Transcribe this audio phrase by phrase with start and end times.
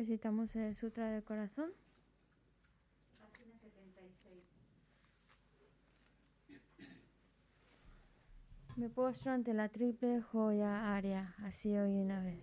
[0.00, 1.72] Necesitamos el Sutra del Corazón.
[3.18, 4.44] Página 76.
[8.76, 12.42] Me postro ante la triple joya área, así hoy una vez.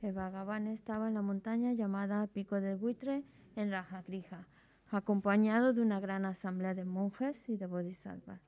[0.00, 3.24] El Bhagavan estaba en la montaña llamada Pico del Buitre
[3.56, 4.46] en Rajagrija,
[4.90, 8.40] acompañado de una gran asamblea de monjes y de bodhisattvas.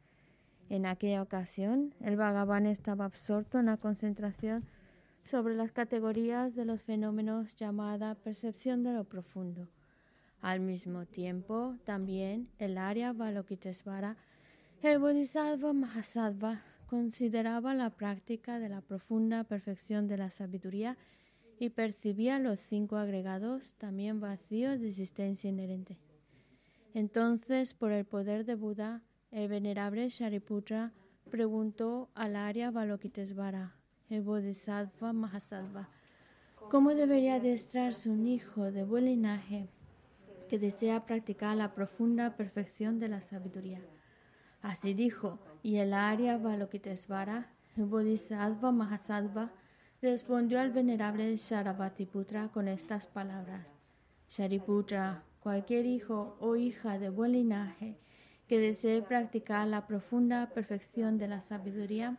[0.71, 4.65] En aquella ocasión, el Bhagavan estaba absorto en la concentración
[5.31, 9.69] sobre las categorías de los fenómenos llamada percepción de lo profundo.
[10.41, 14.17] Al mismo tiempo, también el área Balokitesvara,
[14.83, 20.97] el Bodhisattva Mahasattva, consideraba la práctica de la profunda perfección de la sabiduría
[21.59, 25.99] y percibía los cinco agregados también vacíos de existencia inherente.
[26.95, 30.93] Entonces, por el poder de Buda, el venerable Shariputra
[31.31, 33.78] preguntó al área Balokitesvara,
[34.11, 35.89] el Bodhisattva Mahasattva.
[36.71, 39.69] ¿Cómo debería adestrarse un hijo de buen linaje
[40.49, 43.81] que desea practicar la profunda perfección de la sabiduría?
[44.63, 49.53] Así dijo, y el Arya Balokitesvara, el Bodhisattva Mahasattva,
[50.01, 53.73] respondió al venerable Sharabhatiputra con estas palabras.
[54.31, 57.99] Shariputra, cualquier hijo o hija de buen linaje
[58.47, 62.19] que desee practicar la profunda perfección de la sabiduría,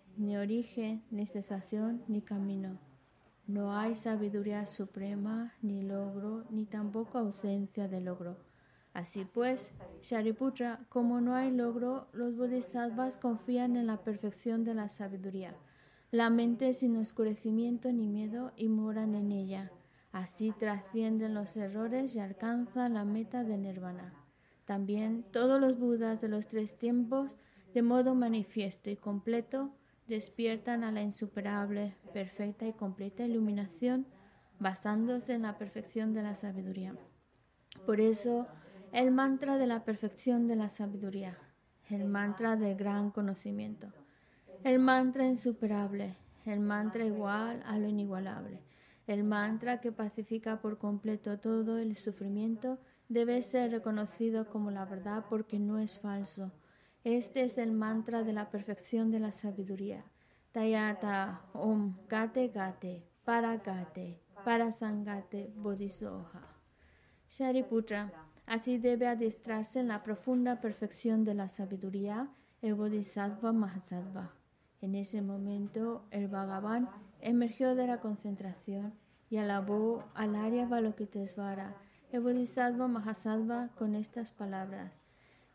[0.21, 2.77] ni origen, ni cesación, ni camino.
[3.47, 8.37] No hay sabiduría suprema, ni logro, ni tampoco ausencia de logro.
[8.93, 9.71] Así pues,
[10.01, 15.55] Shariputra, como no hay logro, los bodhisattvas confían en la perfección de la sabiduría.
[16.11, 19.71] La mente sin oscurecimiento ni miedo y moran en ella.
[20.11, 24.13] Así trascienden los errores y alcanzan la meta de nirvana.
[24.65, 27.35] También todos los budas de los tres tiempos,
[27.73, 29.71] de modo manifiesto y completo,
[30.07, 34.05] despiertan a la insuperable, perfecta y completa iluminación
[34.59, 36.95] basándose en la perfección de la sabiduría.
[37.85, 38.47] Por eso,
[38.91, 41.37] el mantra de la perfección de la sabiduría,
[41.89, 43.91] el mantra del gran conocimiento,
[44.63, 46.15] el mantra insuperable,
[46.45, 48.61] el mantra igual a lo inigualable,
[49.07, 52.77] El mantra que pacifica por completo todo el sufrimiento
[53.09, 56.51] debe ser reconocido como la verdad porque no es falso.
[57.03, 60.05] Este es el mantra de la perfección de la sabiduría.
[60.51, 66.43] Tayata Om Gate Gate Para Gate Para Sangate Bodhisoha.
[67.27, 68.11] Shariputra,
[68.45, 72.29] así debe adiestrarse en la profunda perfección de la sabiduría
[72.61, 74.33] el Bodhisattva Mahasattva.
[74.79, 76.87] En ese momento, el Bhagavan
[77.19, 78.93] emergió de la concentración
[79.27, 81.75] y alabó al Arya Balokitesvara,
[82.11, 85.00] el Bodhisattva Mahasattva, con estas palabras.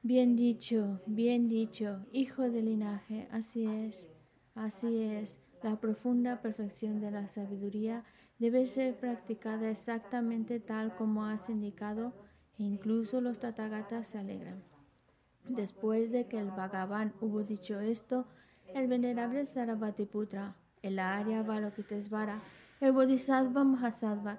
[0.09, 4.07] Bien dicho, bien dicho, hijo del linaje, así es,
[4.55, 5.41] así es.
[5.65, 8.05] La profunda perfección de la sabiduría
[8.39, 12.13] debe ser practicada exactamente tal como has indicado
[12.57, 14.63] e incluso los Tathagatas se alegran.
[15.49, 18.29] Después de que el Bhagavan hubo dicho esto,
[18.75, 22.43] el venerable Sarabhatiputra, el Arya Balokitesvara,
[22.81, 24.39] el Bodhisattva Mahasattva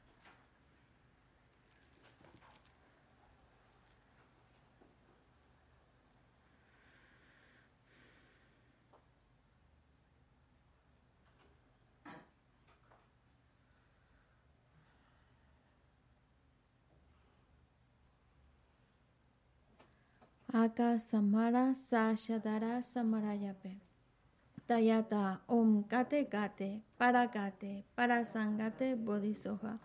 [20.61, 23.79] Aka Samara Sashadara Samarayape.
[24.67, 29.79] Tayata Om Gate Gate Para Gate Para Sangate Bodhisoha.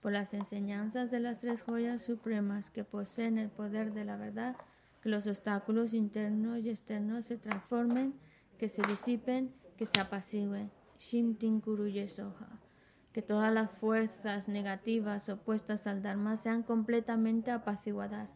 [0.00, 4.56] Por las enseñanzas de las tres joyas supremas que poseen el poder de la verdad,
[5.00, 8.12] que los obstáculos internos y externos se transformen,
[8.58, 10.72] que se disipen, que se apacigüen.
[10.98, 11.62] Shintin
[12.08, 12.60] Soha.
[13.12, 18.34] Que todas las fuerzas negativas opuestas al Dharma sean completamente apaciguadas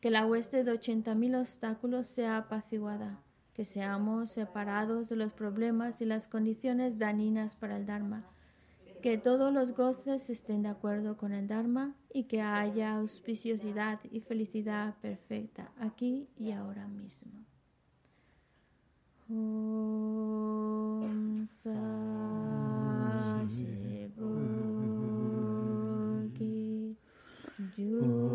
[0.00, 3.20] que la hueste de ochenta mil obstáculos sea apaciguada,
[3.54, 8.24] que seamos separados de los problemas y las condiciones dañinas para el Dharma,
[9.02, 14.20] que todos los goces estén de acuerdo con el Dharma y que haya auspiciosidad y
[14.20, 17.32] felicidad perfecta aquí y ahora mismo.
[27.90, 28.27] Om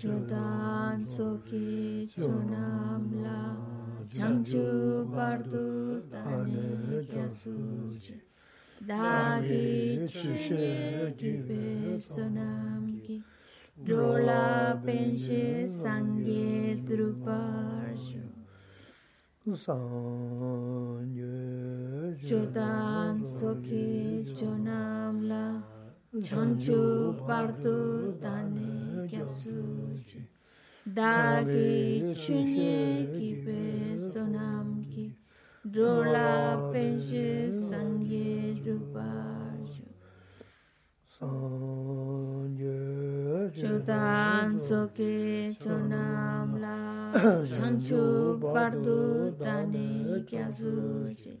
[0.00, 3.40] Chodan soki chonam la
[4.08, 8.16] Changchu bardu dane kyasuji
[8.86, 13.16] Dagi chushe gibe sonam ki.
[13.84, 18.22] Drola penshe sangye druparshu
[19.64, 21.36] sanje
[22.26, 25.73] Chodan soki chonam la
[26.22, 30.20] chanchu pardu dani gyabsuchi
[30.86, 35.16] dagi chunye kipe sonam ki.
[35.66, 39.86] Drola penshi sangye rupaju
[41.14, 42.78] sangye
[43.58, 46.78] chodan soke chonam la.
[47.54, 51.40] Chanchu pardu dani gyabsuchi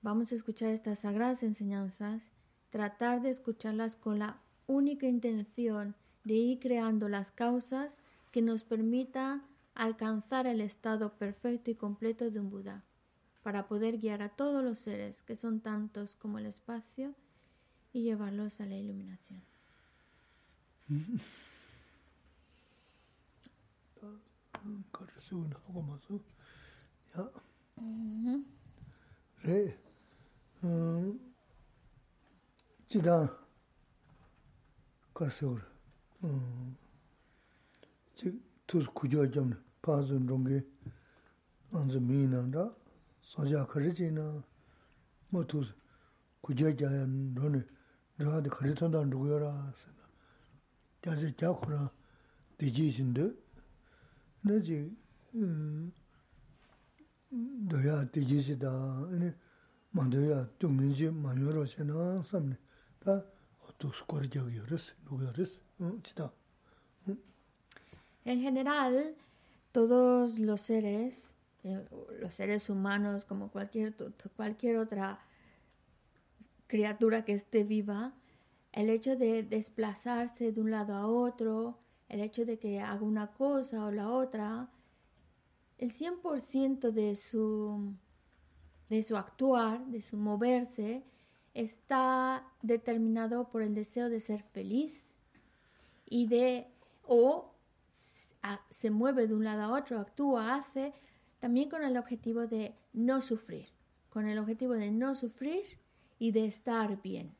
[0.00, 2.30] Vamos a escuchar estas sagradas enseñanzas,
[2.70, 8.00] tratar de escucharlas con la única intención de ir creando las causas
[8.30, 9.42] que nos permita
[9.74, 12.84] alcanzar el estado perfecto y completo de un Buda,
[13.42, 17.14] para poder guiar a todos los seres, que son tantos como el espacio,
[17.92, 19.42] y llevarlos a la iluminación.
[32.93, 33.27] 지다
[35.15, 35.59] 거르스운
[36.23, 36.77] 음,
[38.15, 40.63] 지 투스 구조 좀 파준 종게
[41.71, 42.71] 안즈 미난다
[43.19, 44.43] 소자 거르지나
[45.29, 45.73] 뭐 투스
[46.41, 47.63] 구조자는 너네
[48.17, 49.73] 너한테 거르던다 누구여라
[51.01, 51.91] 다시 자고나
[52.59, 53.33] 디지신데
[54.41, 54.95] 너지
[55.33, 55.91] 음
[57.31, 58.69] 너야 디지시다
[59.09, 59.33] 아니
[59.97, 62.57] 만도야 동민지 만요로세나 삼네
[62.99, 63.23] 다
[63.61, 66.31] 어또 스코르적이어스 누구여스 어 지다
[68.25, 69.15] En general,
[69.73, 71.35] todos los seres,
[71.65, 71.85] eh,
[72.21, 75.19] los seres humanos, como cualquier, to- to- cualquier otra
[76.67, 78.13] criatura que esté viva,
[78.71, 83.27] el hecho de desplazarse de un lado a otro, el hecho de que haga una
[83.33, 84.69] cosa o la otra,
[85.77, 87.93] el 100% de su,
[88.88, 91.02] de su actuar, de su moverse,
[91.54, 95.04] está determinado por el deseo de ser feliz
[96.06, 96.68] y de
[97.06, 97.52] o
[98.70, 100.92] se mueve de un lado a otro, actúa, hace,
[101.40, 103.68] también con el objetivo de no sufrir,
[104.10, 105.64] con el objetivo de no sufrir
[106.18, 107.32] y de estar bien.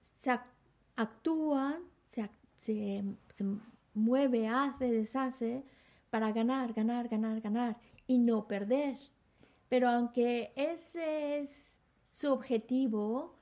[0.03, 0.53] se ac-
[0.97, 3.03] actúan, se, ac- se,
[3.35, 3.45] se
[3.95, 5.65] mueve, hace, deshace
[6.11, 7.77] para ganar, ganar, ganar, ganar
[8.07, 8.97] y no perder.
[9.74, 11.80] Pero aunque ese es
[12.12, 13.34] su objetivo,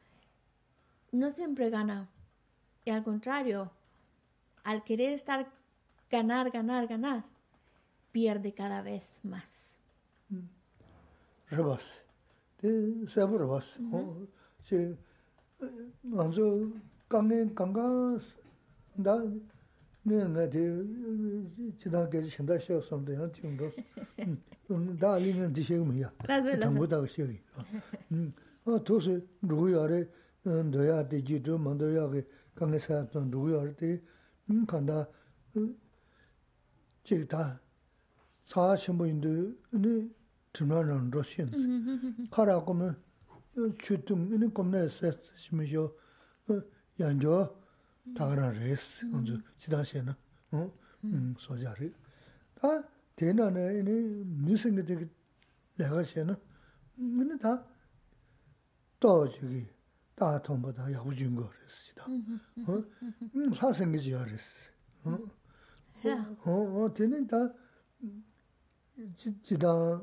[1.11, 2.09] no siempre gana.
[2.85, 3.69] Y al contrario,
[4.63, 5.51] al querer estar
[6.09, 7.25] ganar, ganar, ganar,
[8.13, 9.77] pierde cada vez más.
[18.97, 19.19] dā,
[20.01, 20.61] nē ngā tē
[21.77, 23.75] chidā kēchī shindā shiā sōmdā yāng tīng rōs
[24.97, 29.13] dā lī ngā tī shēg mā yā tāmbū tā kā shēg yā tō sē
[29.45, 29.99] rūgu yā rē
[30.73, 32.23] dō yā tē jī chō mā dō yā kē
[32.57, 33.91] kā ngā sā tō rūgu yā rē tē
[34.73, 35.05] kāndā
[37.05, 37.45] chēg tā
[38.49, 39.37] sā shimbō yindō
[39.85, 39.95] nē
[40.57, 42.89] tīmrā rā rō shēn sē kā rā kō mē
[43.85, 45.13] chū tūm nē kōm nē sē
[45.45, 45.89] shimī shō
[46.97, 47.60] yāng chō
[48.16, 50.16] 다가라 레스 먼저 지다시나
[50.52, 51.92] 어음 소자리
[52.54, 52.82] 다
[53.16, 53.90] 대나네 이니
[54.24, 55.08] 무슨 게
[55.76, 56.36] 내가 시나
[56.96, 57.64] 근데 다
[59.00, 59.66] 또저기
[60.16, 62.06] 다 통보다 야구진 거 그랬습니다.
[62.66, 62.82] 어?
[63.34, 64.70] 음, 사생이지 그랬어.
[65.04, 65.18] 어?
[66.44, 67.52] 어, 어, 되는 다
[69.42, 70.02] 지다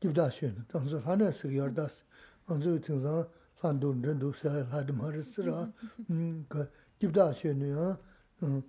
[0.00, 2.04] 기다시는 당서 하나씩 열다스.
[2.46, 5.72] 먼저 등산 산도 ren도 사 하드 말스라.
[6.10, 6.70] 음, 그
[7.02, 7.98] 기다시는요.
[8.42, 8.62] 음,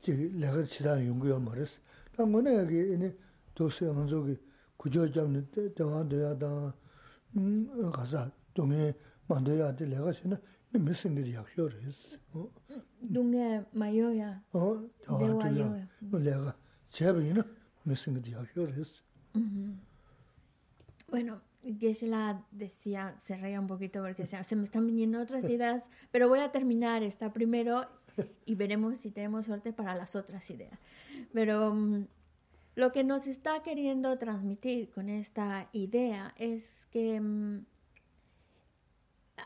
[0.00, 1.80] 지 내가 지다 연구요 말스.
[2.16, 3.12] 당번에 여기 이니
[3.54, 4.36] 도시 먼저기
[4.76, 6.74] 구조 잡는 때 대화돼야다.
[7.36, 8.92] 음, 가서 동에
[9.28, 10.36] 만들어야 돼 내가 신은
[10.70, 12.16] 무슨 게 약효를 했어.
[12.32, 12.50] 어?
[13.12, 14.42] 동에 마요야.
[14.52, 15.86] 어, 대화요.
[16.00, 16.56] 내가
[16.90, 17.42] 제비는
[17.82, 19.02] 무슨 게 약효를 했어.
[21.08, 25.89] Bueno, Geshe-la decía, se reía un poquito porque se, se me están viniendo otras ideas,
[26.11, 27.87] pero voy a terminar esta primero
[28.45, 30.79] y veremos si tenemos suerte para las otras ideas.
[31.33, 32.05] Pero mm,
[32.75, 37.65] lo que nos está queriendo transmitir con esta idea es que mm,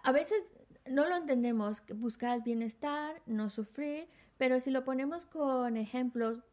[0.04, 0.51] a veces
[0.88, 6.43] no lo entendemos, que buscar el bienestar, no sufrir, pero si lo ponemos con ejemplos,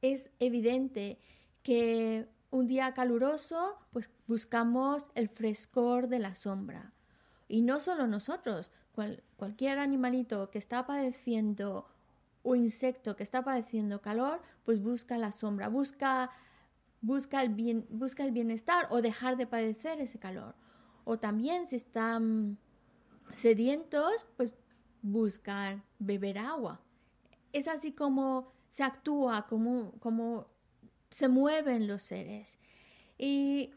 [0.00, 1.18] es evidente
[1.62, 6.92] que un día caluroso, pues buscamos el frescor de la sombra.
[7.48, 11.86] Y no solo nosotros, cual- cualquier animalito que está padeciendo
[12.42, 16.30] o insecto que está padeciendo calor, pues busca la sombra, busca,
[17.00, 20.54] busca, el bien, busca el bienestar o dejar de padecer ese calor.
[21.04, 22.58] O también si están
[23.30, 24.52] sedientos, pues
[25.00, 26.82] buscan beber agua.
[27.52, 30.51] Es así como se actúa, como, como
[31.12, 32.58] se mueven los seres.
[33.18, 33.72] Y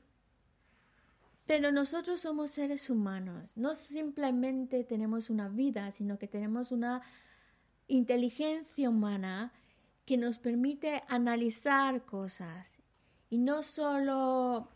[1.45, 7.04] pero nosotros somos seres humanos, no simplemente tenemos una vida, sino que tenemos una
[7.88, 9.54] inteligencia humana
[10.06, 12.80] que nos permite analizar cosas
[13.30, 14.69] y no solo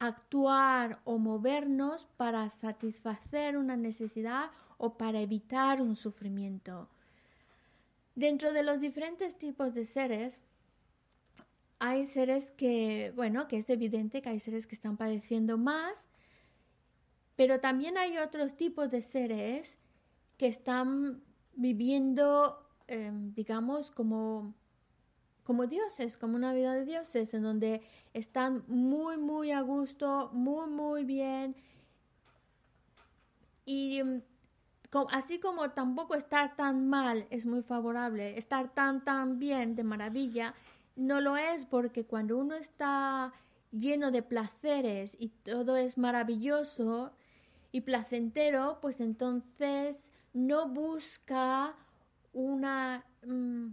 [0.00, 6.88] actuar o movernos para satisfacer una necesidad o para evitar un sufrimiento.
[8.16, 10.42] Dentro de los diferentes tipos de seres,
[11.86, 16.08] hay seres que, bueno, que es evidente que hay seres que están padeciendo más,
[17.36, 19.78] pero también hay otros tipos de seres
[20.38, 21.22] que están
[21.54, 24.54] viviendo, eh, digamos, como,
[25.44, 27.82] como dioses, como una vida de dioses, en donde
[28.14, 31.54] están muy, muy a gusto, muy, muy bien.
[33.66, 34.22] Y mm,
[35.10, 40.54] así como tampoco estar tan mal es muy favorable, estar tan, tan bien, de maravilla,
[40.96, 43.32] no lo es porque cuando uno está
[43.72, 47.12] lleno de placeres y todo es maravilloso
[47.72, 51.74] y placentero, pues entonces no busca
[52.32, 53.68] una, mm,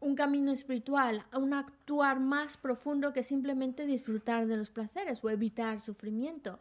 [0.00, 5.80] un camino espiritual, un actuar más profundo que simplemente disfrutar de los placeres o evitar
[5.80, 6.58] sufrimiento.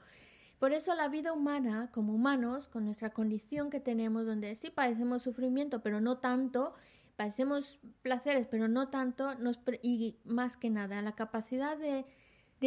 [0.60, 5.22] Por eso la vida humana, como humanos, con nuestra condición que tenemos, donde sí padecemos
[5.22, 6.74] sufrimiento, pero no tanto,
[7.18, 12.06] pasemos placeres, pero no tanto, nos, y más que nada, la capacidad de,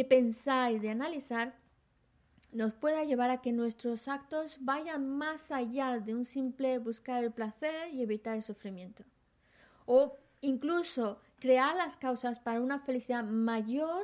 [0.03, 1.55] pensar y de analizar
[2.51, 7.31] nos pueda llevar a que nuestros actos vayan más allá de un simple buscar el
[7.31, 9.05] placer y evitar el sufrimiento.
[9.85, 14.03] O incluso crear las causas para una felicidad mayor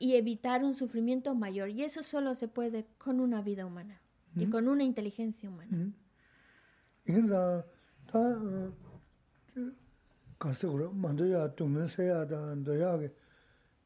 [0.00, 1.68] y evitar un sufrimiento mayor.
[1.70, 4.00] Y eso solo se puede con una vida humana
[4.34, 5.70] y con una inteligencia humana.
[5.76, 5.94] Mm
[7.06, 7.64] -hmm.
[10.37, 13.13] 가서 그러 만도야 동면세야 다 너야게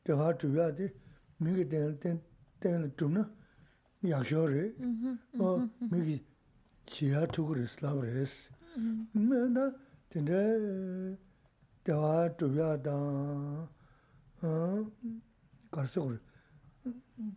[0.03, 0.93] 대화 주야지
[1.37, 2.21] 미게 된된
[2.59, 3.29] 때는 좀나
[4.07, 4.75] 약쇼리
[5.39, 6.23] 어 미기
[6.85, 8.49] 지하 투그리 슬라브레스
[9.13, 9.73] 나
[10.09, 11.17] 근데
[11.83, 13.69] 대화 주야다 어
[15.71, 16.19] 가서 그러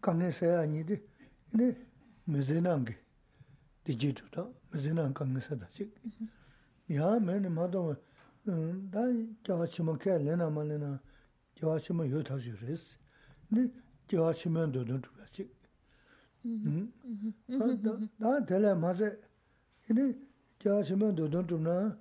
[0.02, 1.00] 강내세야 아니디
[1.52, 1.86] 네
[2.24, 2.98] 메제난게
[3.84, 5.90] 디지털다 메제난 강내세다 지
[6.94, 7.96] 야, 맨 마도 음,
[8.90, 9.00] 다
[9.42, 11.00] 저치면 kellena 말레나
[11.56, 12.96] 저치면 요타주레스.
[13.48, 13.68] 네,
[14.08, 15.50] 저치면 도도 주야지.
[16.44, 16.92] 음.
[17.48, 17.66] 다,
[18.20, 19.18] 다 텔레 마세.
[19.90, 20.14] 이네
[20.58, 21.98] 저치면 도도 주나.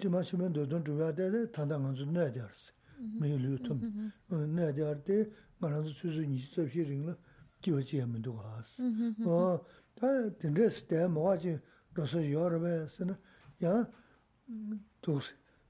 [0.00, 1.50] 지마시면 도도 주야 돼.
[1.50, 2.72] 단단한 줄 내야 돼스.
[3.18, 5.30] 매일 좀 내야 돼.
[5.58, 7.16] 말아서 수준이 있어 필링을
[7.60, 8.82] 기어지면 도 가스.
[9.26, 10.06] 어, 다
[10.38, 11.60] 된데스 때 뭐지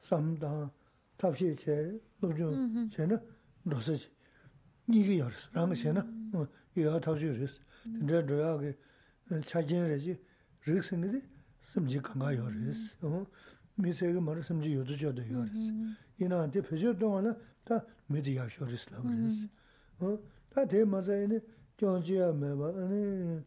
[0.05, 0.69] 삼당
[1.17, 3.19] 탑시 제 노중 제는
[3.63, 4.07] 노스지.
[4.89, 6.31] 이게 열스 라면 제는
[6.75, 8.77] 이거 탑시 열스 근데 저야게
[9.43, 10.21] 차진레지.
[10.65, 11.21] 르스는데
[11.61, 13.25] 심지 강가 열스 어.
[13.77, 15.73] 미세가 말을 심지 요도저도 열스
[16.19, 19.47] 이나한테 표절 동안은 다 미디어 열스 라면스
[19.99, 21.39] 어.다 대마자에는
[21.77, 23.41] 경제야 매바 아니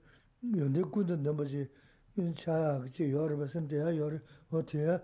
[0.58, 1.68] 연대 군데 넘버지
[2.16, 3.36] 인차 그치 여러
[3.68, 4.18] 대야 여러
[4.50, 5.00] 어때야.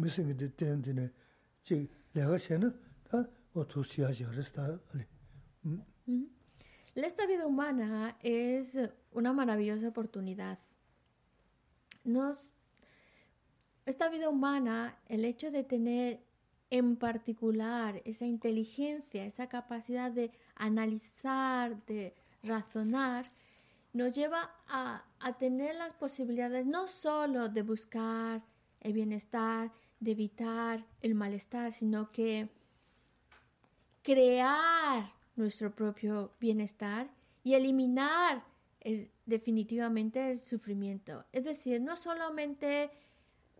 [0.00, 1.06] Bā sān tēyā yōrī, o tēyā mīsīngi tē tēn tēne
[1.64, 1.76] chi
[2.14, 2.70] lēgā chēnā,
[3.10, 4.66] tā o tū chīyā yōrī sā tā.
[6.94, 8.78] Esta vida humana es
[9.12, 10.58] una maravillosa oportunidad.
[12.04, 12.38] Nos,
[13.86, 16.20] esta vida humana, el hecho de tener
[16.70, 23.30] en particular esa inteligencia, esa capacidad de analizar, de razonar,
[23.92, 25.04] nos lleva a,
[25.38, 28.42] tener las posibilidades no solo de buscar
[28.80, 32.48] el bienestar, de evitar el malestar, sino que
[34.02, 35.04] crear
[35.36, 37.10] nuestro propio bienestar
[37.44, 38.44] y eliminar
[39.26, 41.24] definitivamente el sufrimiento.
[41.32, 42.90] Es decir, no solamente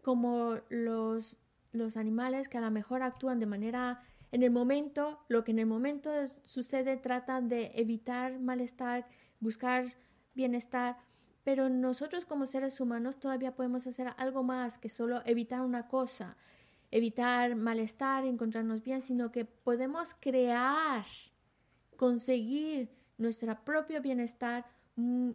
[0.03, 1.37] como los,
[1.73, 5.59] los animales que a lo mejor actúan de manera en el momento, lo que en
[5.59, 6.11] el momento
[6.43, 9.07] sucede, tratan de evitar malestar,
[9.41, 9.93] buscar
[10.35, 10.97] bienestar,
[11.45, 16.37] pero nosotros como seres humanos todavía podemos hacer algo más que solo evitar una cosa,
[16.91, 21.05] evitar malestar, encontrarnos bien, sino que podemos crear,
[21.97, 25.31] conseguir nuestro propio bienestar mm,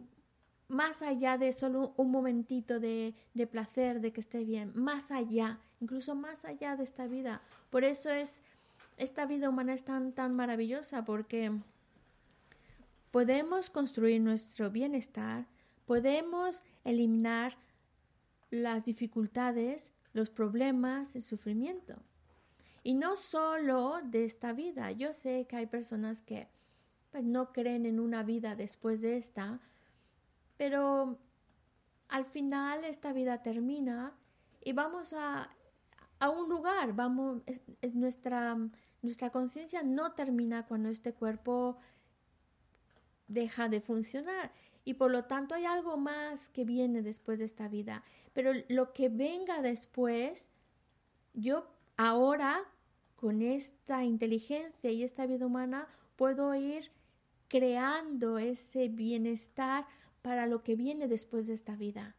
[0.68, 5.60] más allá de solo un momentito de, de, placer, de que esté bien, más allá,
[5.80, 7.42] incluso más allá de esta vida.
[7.70, 8.42] Por eso es,
[8.96, 11.52] esta vida humana es tan, tan maravillosa, porque
[13.10, 15.46] podemos construir nuestro bienestar,
[15.86, 17.56] podemos eliminar
[18.50, 21.94] las dificultades, los problemas, el sufrimiento.
[22.82, 24.92] Y no solo de esta vida.
[24.92, 26.48] Yo sé que hay personas que
[27.10, 29.60] pues, no creen en una vida después de esta,
[30.56, 31.18] pero
[32.08, 34.12] al final esta vida termina
[34.62, 35.50] y vamos a,
[36.18, 36.94] a un lugar,
[37.92, 38.56] nuestra,
[39.02, 41.78] nuestra conciencia no termina cuando este cuerpo
[43.28, 44.52] deja de funcionar
[44.86, 48.04] y por lo tanto hay algo más que viene después de esta vida.
[48.32, 50.52] Pero lo que venga después,
[51.34, 52.62] yo ahora
[53.16, 56.92] con esta inteligencia y esta vida humana puedo ir
[57.48, 59.86] creando ese bienestar
[60.22, 62.14] para lo que viene después de esta vida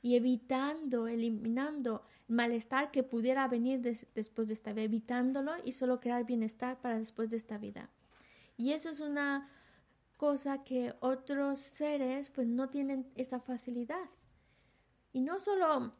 [0.00, 3.82] y evitando, eliminando malestar que pudiera venir
[4.14, 7.90] después de esta vida, evitándolo y solo crear bienestar para después de esta vida.
[8.56, 9.50] Y eso es una
[10.18, 14.10] cosa que otros seres pues no tienen esa facilidad.
[15.12, 15.94] Y no solo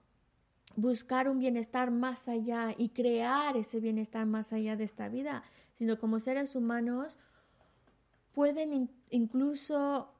[0.76, 5.42] buscar un bienestar más allá y crear ese bienestar más allá de esta vida,
[5.74, 7.18] sino como seres humanos
[8.34, 10.12] pueden incluso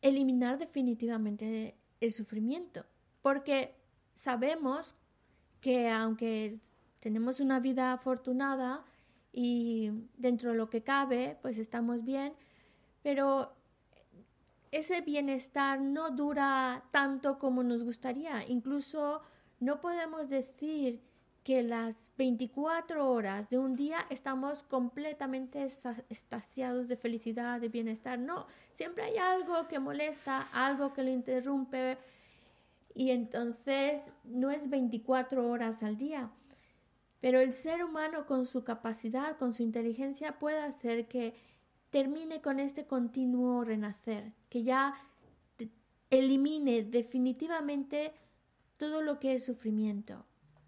[0.00, 2.84] eliminar definitivamente el sufrimiento,
[3.20, 3.74] porque
[4.14, 4.94] sabemos
[5.60, 6.60] que aunque
[7.00, 8.84] tenemos una vida afortunada
[9.32, 12.34] y dentro de lo que cabe, pues estamos bien,
[13.04, 13.52] pero
[14.72, 18.44] ese bienestar no dura tanto como nos gustaría.
[18.48, 19.20] Incluso
[19.60, 21.02] no podemos decir
[21.44, 25.68] que las 24 horas de un día estamos completamente
[26.08, 28.18] estasiados de felicidad, de bienestar.
[28.18, 31.98] No, siempre hay algo que molesta, algo que lo interrumpe
[32.94, 36.30] y entonces no es 24 horas al día.
[37.20, 41.34] Pero el ser humano con su capacidad, con su inteligencia puede hacer que
[41.94, 44.96] termine con este continuo renacer, que ya
[46.10, 48.12] elimine definitivamente
[48.78, 50.26] todo lo que es sufrimiento,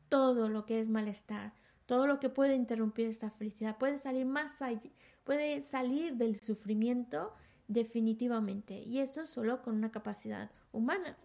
[0.09, 1.53] todo lo que es malestar,
[1.87, 4.89] todo lo que puede interrumpir esta felicidad, puede salir más allá,
[5.25, 7.35] puede salir del sufrimiento
[7.67, 11.17] definitivamente, y eso solo con una capacidad humana.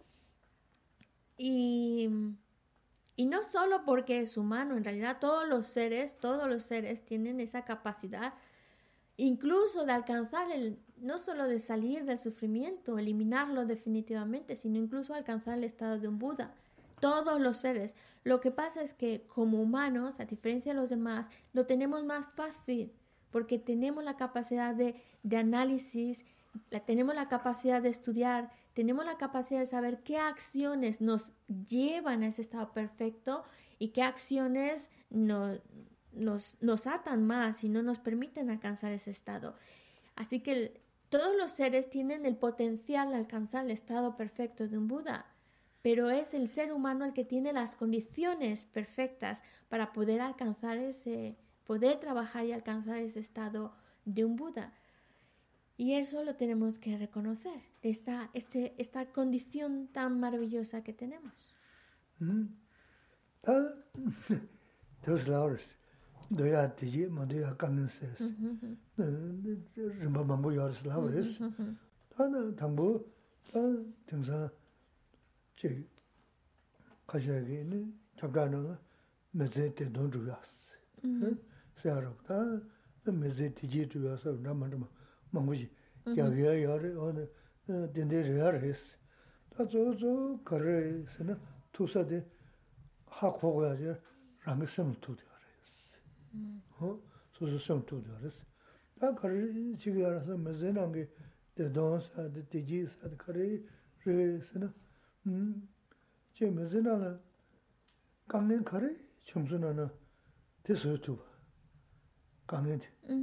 [1.38, 2.08] Y,
[3.14, 7.38] y no solo porque es humano, en realidad todos los seres, todos los seres tienen
[7.38, 8.34] esa capacidad
[9.16, 15.58] incluso de alcanzar el, no solo de salir del sufrimiento, eliminarlo definitivamente, sino incluso alcanzar
[15.58, 16.54] el estado de un Buda.
[17.00, 17.96] Todos los seres.
[18.22, 22.26] Lo que pasa es que como humanos, a diferencia de los demás, lo tenemos más
[22.34, 22.92] fácil
[23.32, 26.24] porque tenemos la capacidad de, de análisis,
[26.86, 31.32] tenemos la capacidad de estudiar, tenemos la capacidad de saber qué acciones nos
[31.68, 33.42] llevan a ese estado perfecto
[33.78, 35.60] y qué acciones nos,
[36.12, 39.54] nos, nos atan más y no nos permiten alcanzar ese estado.
[40.14, 44.88] Así que todos los seres tienen el potencial de alcanzar el estado perfecto de un
[44.88, 45.26] Buda.
[45.82, 51.36] pero es el ser humano el que tiene las condiciones perfectas para poder alcanzar ese,
[51.66, 54.72] poder trabajar y alcanzar ese estado de un Buda.
[55.76, 61.54] Y eso lo tenemos que reconocer, esta, esta condición tan maravillosa que tenemos.
[62.20, 62.44] Mm.
[63.44, 63.74] Ah,
[65.04, 65.26] dos
[66.30, 68.20] dōyā tījī mō dōyā kāngiñ sēs,
[68.98, 71.34] rīmbā māmbū yōr sī lāwa rīs.
[72.12, 72.86] Tā nā tāngbū,
[73.50, 73.62] tā
[74.10, 74.38] tīngsā
[75.60, 75.72] chī
[77.10, 77.82] kāshā kī nī
[78.20, 78.62] chabdā nā
[79.36, 81.34] mē zē tē dōn chūyā sī,
[81.80, 84.88] sē yā rō, tā mē zē tījī chūyā sā rā mā rīmbā
[85.32, 85.68] māmbū jī,
[86.12, 86.92] gyā gyā yā rī,
[87.96, 88.86] dīndē rī yā rīs.
[89.56, 90.14] Tā tsō tsō
[90.48, 90.78] kā rī
[91.16, 91.36] sī nā
[91.76, 92.22] tūsā tī
[93.18, 93.98] hā kō guyā jī
[94.46, 95.31] rāngi sīm tū tī
[96.78, 97.00] 어
[97.32, 98.42] 소소 성토도 알았어
[98.98, 101.08] 다 거리 지금 알아서 무슨 게
[101.54, 103.66] 대동사 대지사 거리
[104.00, 104.72] 그래서는
[105.26, 107.20] 음제 무슨 하나
[108.26, 109.88] 강내 거리 점수는
[110.62, 111.18] 대서도
[112.46, 112.78] 강내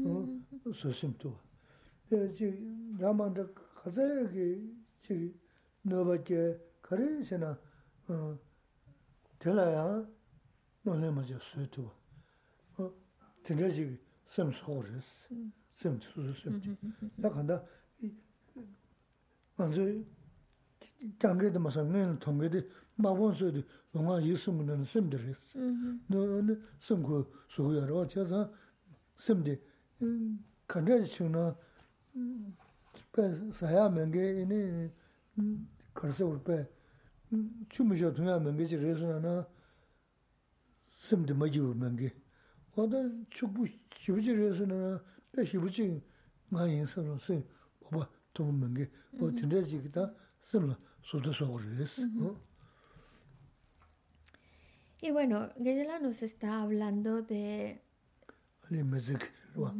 [0.05, 1.39] 어 소심도
[2.35, 5.33] 지 라만다 가자기 지
[5.81, 7.57] 너밖에 거리에서나
[8.07, 8.37] 어
[9.37, 10.05] 들어야
[10.83, 11.98] 너네 먼저 수도
[13.49, 15.27] 진짜 지금 좀 소리스
[15.71, 16.77] 좀 수수 좀
[17.15, 17.63] 나간다
[19.55, 19.81] 먼저
[21.17, 22.59] 장게도 무슨 통게도
[22.93, 25.57] 마본서도 뭔가 예수문은 심들이스
[26.05, 28.53] 너는 심고 소유하러 쳐서
[29.17, 29.59] 심디
[30.67, 31.57] 간절치나
[33.51, 34.91] 사야면게 이니
[35.93, 36.69] 그래서 올빼
[37.69, 39.47] 춤으셔 동야 멍게지 레스나나
[40.85, 42.13] 심디 마지우 멍게
[48.39, 48.87] tūngu mēngi.
[49.19, 50.05] Wā tīndā chī kī tā
[50.49, 51.99] sīmla sūtā sōgu rēs.
[55.01, 57.79] Y bueno, Geshe-la nos está hablando de...
[58.67, 59.23] Alī mēzik
[59.55, 59.71] rwa.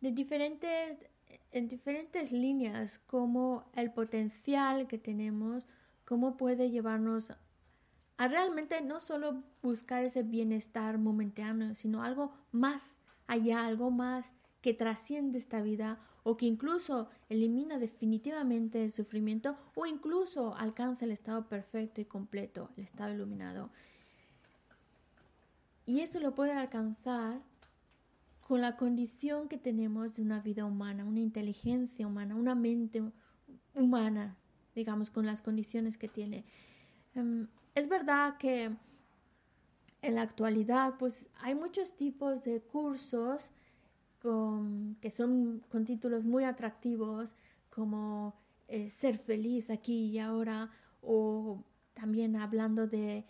[0.00, 1.04] De diferentes,
[1.52, 5.68] en diferentes líneas, como el potencial que tenemos
[6.04, 7.32] cómo puede llevarnos
[8.20, 14.74] a realmente no solo buscar ese bienestar momentáneo, sino algo más allá, algo más que
[14.74, 21.48] trasciende esta vida o que incluso elimina definitivamente el sufrimiento o incluso alcanza el estado
[21.48, 23.70] perfecto y completo, el estado iluminado.
[25.86, 27.40] Y eso lo puede alcanzar
[28.46, 33.02] con la condición que tenemos de una vida humana, una inteligencia humana, una mente
[33.74, 34.36] humana,
[34.74, 36.44] digamos, con las condiciones que tiene.
[37.14, 38.76] Um, es verdad que
[40.02, 43.52] en la actualidad, pues hay muchos tipos de cursos
[44.20, 47.36] que son con títulos muy atractivos,
[47.70, 48.34] como
[48.68, 53.24] eh, ser feliz aquí y ahora, o también hablando de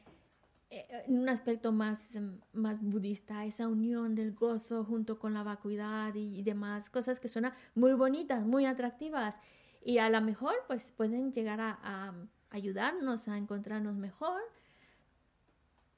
[0.70, 2.18] eh, un aspecto más,
[2.52, 7.52] más budista, esa unión del gozo junto con la vacuidad y, demás, cosas que suenan
[7.74, 9.40] muy bonitas, muy atractivas.
[9.82, 12.14] Y a lo mejor pues pueden llegar a,
[12.50, 14.40] ayudarnos a encontrarnos mejor.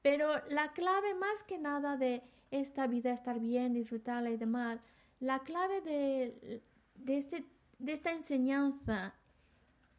[0.01, 4.79] Pero la clave más que nada de esta vida, estar bien, disfrutarla y demás,
[5.19, 6.61] la clave de,
[6.95, 7.45] de, este,
[7.79, 9.13] de esta enseñanza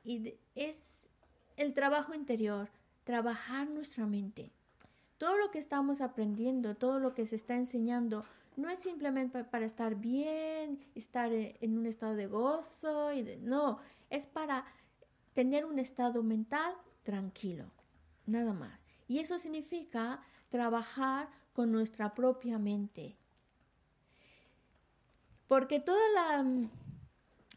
[0.04, 1.08] y es
[1.56, 2.68] el trabajo interior,
[3.04, 4.52] trabajar nuestra mente.
[5.18, 8.24] Todo lo que estamos aprendiendo, todo lo que se está enseñando,
[8.56, 13.78] no es simplemente para estar bien, estar en un estado de gozo, y no,
[14.10, 14.64] es para
[15.34, 17.66] tener un estado mental tranquilo,
[18.26, 18.80] nada más.
[19.06, 23.16] Y eso significa trabajar con nuestra propia mente.
[25.46, 26.68] Porque todo la,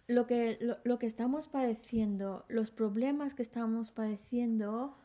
[0.07, 4.97] lo, que, lo, lo que estamos padeciendo, los problemas que estamos padeciendo,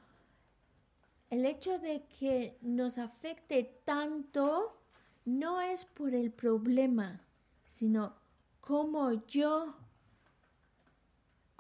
[1.31, 4.79] el hecho de que nos afecte tanto,
[5.25, 7.21] no es por el problema,
[7.65, 8.15] sino
[8.61, 9.75] cómo yo,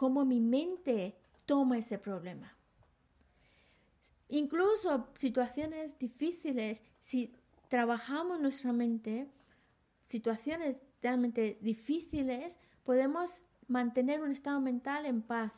[0.03, 2.53] cómo mi mente toma ese problema.
[4.31, 7.33] Incluso situaciones difíciles, si
[7.69, 9.31] trabajamos nuestra mente,
[10.03, 15.53] situaciones realmente difíciles, podemos mantener un estado mental en paz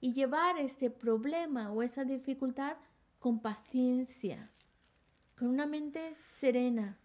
[0.00, 2.76] y llevar ese problema o esa dificultad
[3.18, 4.48] con paciencia,
[5.36, 6.96] con una mente serena.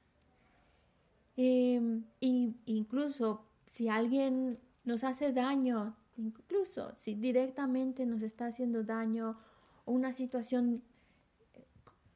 [1.37, 9.37] Eh, y incluso si alguien nos hace daño, incluso si directamente nos está haciendo daño
[9.85, 10.83] o una situación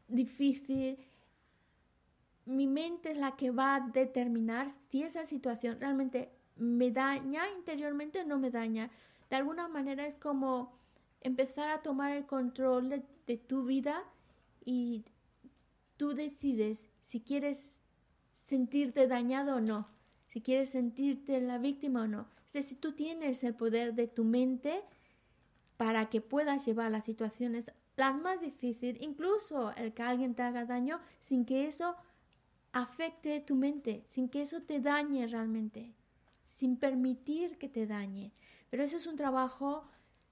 [0.08, 0.98] difícil,
[2.46, 8.22] mi mente es la que va a determinar si esa situación realmente me daña interiormente
[8.22, 8.90] o no me daña.
[9.30, 10.78] De alguna manera es como
[11.22, 14.04] empezar a tomar el control de, de tu vida
[14.64, 15.04] y
[15.98, 17.82] tú decides si quieres
[18.38, 19.88] sentirte dañado o no,
[20.28, 22.37] si quieres sentirte la víctima o no.
[22.58, 24.82] Es decir, tú tienes el poder de tu mente
[25.78, 30.66] para que puedas llevar las situaciones las más difíciles, incluso el que alguien te haga
[30.66, 31.96] daño, sin que eso
[32.72, 35.94] afecte tu mente, sin que eso te dañe realmente,
[36.44, 38.32] sin permitir que te dañe.
[38.72, 39.88] Pero eso es un trabajo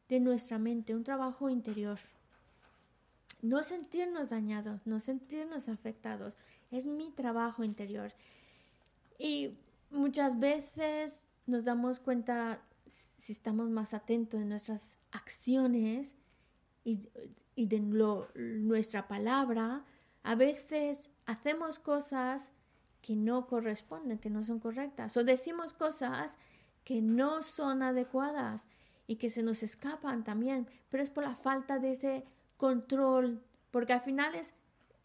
[0.09, 1.99] de nuestra mente, un trabajo interior.
[3.43, 6.37] No sentirnos dañados, no sentirnos afectados,
[6.71, 8.13] es mi trabajo interior.
[9.19, 9.51] Y
[9.91, 12.61] muchas veces nos damos cuenta,
[13.17, 16.15] si estamos más atentos en nuestras acciones,
[16.85, 19.83] y, de nuestra palabra,
[20.23, 22.53] a veces hacemos cosas
[23.01, 26.37] que no corresponden, que no son correctas, o decimos cosas
[26.83, 28.67] que no son adecuadas
[29.07, 32.25] y que se nos escapan también, pero es por la falta de ese
[32.57, 34.53] control, porque al final es,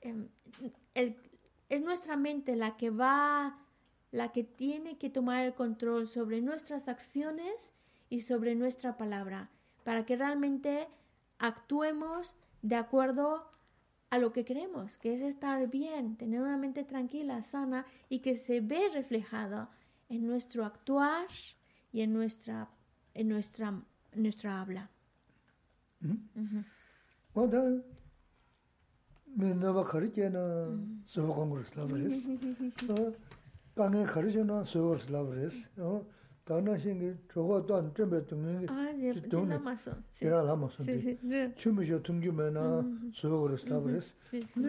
[0.00, 0.28] em,
[0.94, 3.58] es nuestra mente la que va,
[4.12, 7.72] la que tiene que tomar el control sobre nuestras acciones
[8.08, 9.50] y sobre nuestra palabra,
[9.84, 10.88] para que realmente
[11.38, 13.48] actuemos de acuerdo
[14.10, 18.34] a lo que queremos, que es estar bien, tener una mente tranquila, sana y que
[18.34, 19.68] se ve reflejado
[20.08, 21.28] en nuestro actuar
[21.92, 22.68] y en nuestra,
[23.14, 23.80] en nuestra,
[24.14, 24.90] nuestra habla.
[33.74, 36.04] 강에 가르치는 서울스 라브레스 어
[36.44, 38.66] 다나신게 저거 또 안쯤에 등이
[39.22, 39.54] 기도네
[40.26, 40.82] 이라 라마서
[41.54, 42.82] 춤이죠 등규면아
[43.14, 44.14] 서울스 라브레스
[44.54, 44.68] 근데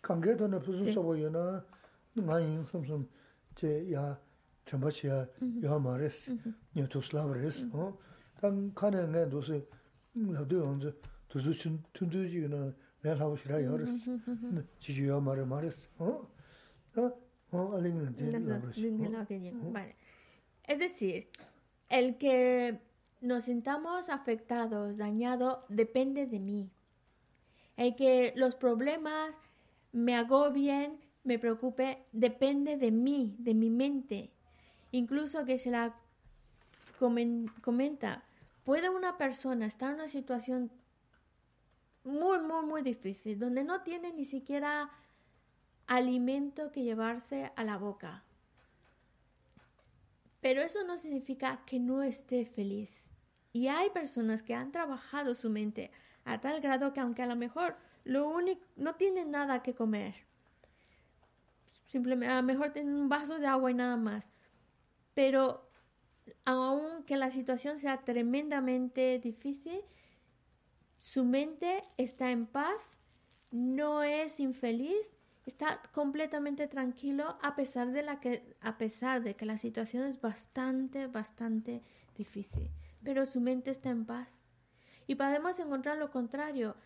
[0.00, 1.64] 강계도 나 무슨 서보여나
[2.14, 3.08] 많이 섬섬
[3.56, 4.18] 제야
[4.64, 5.26] 전바치야
[5.64, 6.36] 요 말레스
[6.74, 9.66] 뉴토슬라브레스 어단 칸에 내 도스
[10.12, 10.94] 나도 언제
[11.28, 11.52] 도스
[11.92, 13.76] 튼든지나 내가 하고 싶어요
[14.78, 16.28] 지지요 말을 말했어 어
[19.72, 19.96] Vale.
[20.64, 21.28] Es decir,
[21.88, 22.80] el que
[23.20, 26.70] nos sintamos afectados, dañados, depende de mí.
[27.76, 29.38] El que los problemas
[29.92, 34.30] me agobien, me preocupe, depende de mí, de mi mente.
[34.92, 35.94] Incluso que se la
[36.98, 38.24] comenta,
[38.64, 40.70] puede una persona estar en una situación
[42.04, 44.90] muy, muy, muy difícil, donde no tiene ni siquiera
[45.86, 48.24] alimento que llevarse a la boca
[50.44, 52.90] pero eso no significa que no esté feliz.
[53.54, 55.90] Y hay personas que han trabajado su mente
[56.26, 60.14] a tal grado que aunque a lo mejor lo único no tienen nada que comer,
[61.86, 64.30] simplemente a lo mejor tienen un vaso de agua y nada más,
[65.14, 65.66] pero
[66.44, 69.80] aunque la situación sea tremendamente difícil,
[70.98, 72.98] su mente está en paz,
[73.50, 75.13] no es infeliz
[75.46, 80.20] está completamente tranquilo a pesar de la que a pesar de que la situación es
[80.20, 81.82] bastante bastante
[82.16, 82.70] difícil.
[83.02, 84.44] Pero su mente está en paz.
[85.06, 86.76] Y podemos encontrar lo contrario.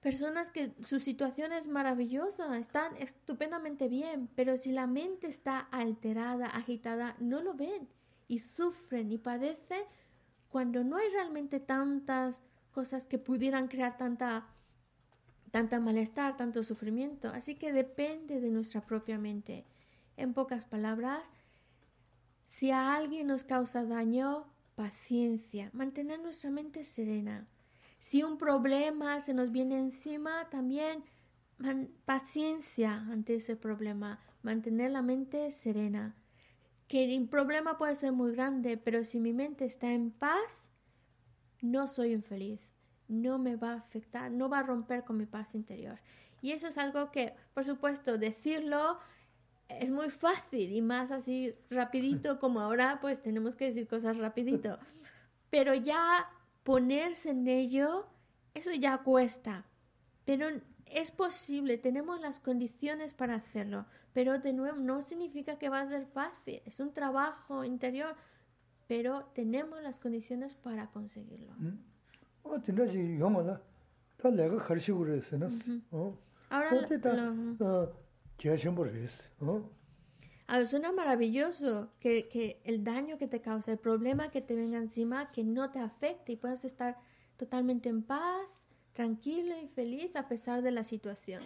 [0.00, 6.46] Personas que su situación es maravillosa están estupendamente bien pero si la mente está alterada
[6.46, 7.88] agitada no lo ven
[8.26, 9.84] y sufren y padecen
[10.48, 12.40] cuando no hay realmente tantas
[12.72, 14.48] cosas que pudieran crear tanta
[15.52, 17.28] tanta malestar, tanto sufrimiento.
[17.28, 19.64] Así que depende de nuestra propia mente.
[20.16, 21.32] En pocas palabras,
[22.46, 27.46] si a alguien nos causa daño, paciencia, mantener nuestra mente serena.
[27.98, 31.04] Si un problema se nos viene encima, también
[32.06, 36.16] paciencia ante ese problema, mantener la mente serena.
[36.88, 40.66] Que el problema puede ser muy grande, pero si mi mente está en paz,
[41.60, 42.71] no soy infeliz
[43.08, 45.98] no me va a afectar, no va a romper con mi paz interior.
[46.40, 48.98] Y eso es algo que, por supuesto, decirlo
[49.68, 54.78] es muy fácil y más así rapidito como ahora, pues tenemos que decir cosas rapidito.
[55.50, 56.28] Pero ya
[56.62, 58.06] ponerse en ello,
[58.54, 59.66] eso ya cuesta.
[60.24, 60.48] Pero
[60.86, 63.86] es posible, tenemos las condiciones para hacerlo.
[64.12, 66.62] Pero de nuevo, no significa que va a ser fácil.
[66.64, 68.14] Es un trabajo interior,
[68.86, 71.54] pero tenemos las condiciones para conseguirlo.
[71.58, 71.78] Mm.
[72.43, 73.59] 어 진짜지 영어다
[74.17, 75.37] 다 내가 가르치고 그랬어
[75.91, 76.17] 어
[76.49, 76.69] ahora
[77.59, 77.93] 어
[78.37, 79.77] 제시험을 했어 어
[80.49, 84.77] Ah, suena maravilloso que, que el daño que te causa, el problema que te venga
[84.77, 86.95] encima, que no te afecte y puedas estar
[87.35, 88.47] totalmente en paz,
[88.93, 91.43] tranquilo y feliz a pesar de la situación.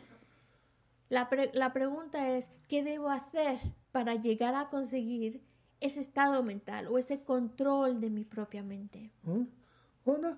[1.09, 3.57] La, pre la pregunta es, ¿qué debo hacer
[3.91, 5.41] para llegar a conseguir
[5.80, 9.11] ese estado mental o ese control de mi propia mente?
[9.24, 9.47] ¿Mm?
[10.05, 10.38] 어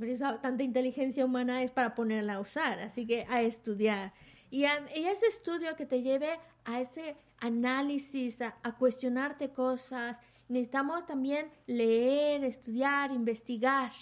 [0.00, 4.14] Por eso tanta inteligencia humana es para ponerla a usar, así que a estudiar.
[4.50, 10.22] Y, ese estudio que te lleve a ese análisis, a, a, cuestionarte cosas.
[10.48, 13.92] Necesitamos también leer, estudiar, investigar.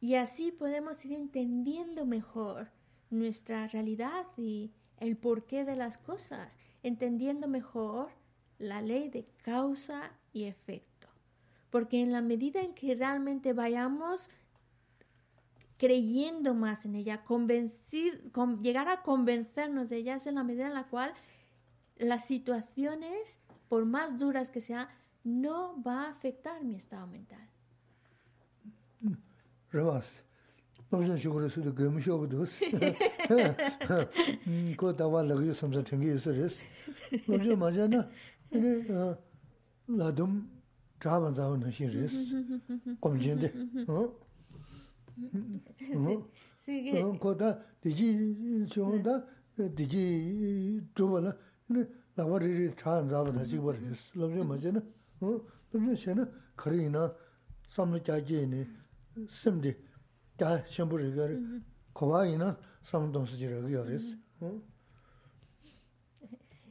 [0.00, 2.70] Y así podemos ir entendiendo mejor
[3.10, 8.08] nuestra realidad y el porqué de las cosas, entendiendo mejor
[8.58, 11.08] la ley de causa y efecto.
[11.68, 14.30] Porque en la medida en que realmente vayamos
[15.80, 17.48] creyendo más en ella, con,
[18.62, 21.14] llegar a convencernos de ella, es en la medida en la cual
[21.96, 24.88] las situaciones, por más duras que sean,
[25.24, 27.48] no va a afectar mi estado mental.
[29.70, 30.22] Rebas,
[30.90, 32.58] no sé si con eso de que me show dos.
[34.76, 36.60] Ko ta wa la yo samsa tengi eso es.
[37.26, 38.06] No sé más ya na.
[39.86, 40.46] La dum
[40.98, 41.48] traban za
[45.19, 45.93] no sin res.
[45.93, 46.27] Como gente, ¿no?
[46.57, 47.19] Sí, sí.
[47.19, 49.25] Ko ta de ji chong da
[49.55, 51.35] de ji zhuo la.
[52.17, 54.11] La wa ri cha za ba da ji wa res.
[54.15, 54.81] Lo sé más ya na.
[55.21, 55.41] 어?
[55.71, 57.15] 그래서 쟤는 거리나
[57.67, 58.67] 삼로 자지 네
[59.27, 59.75] 심디
[60.37, 64.61] 다 첨부를 거와이나 삼동수지를 요레스 어?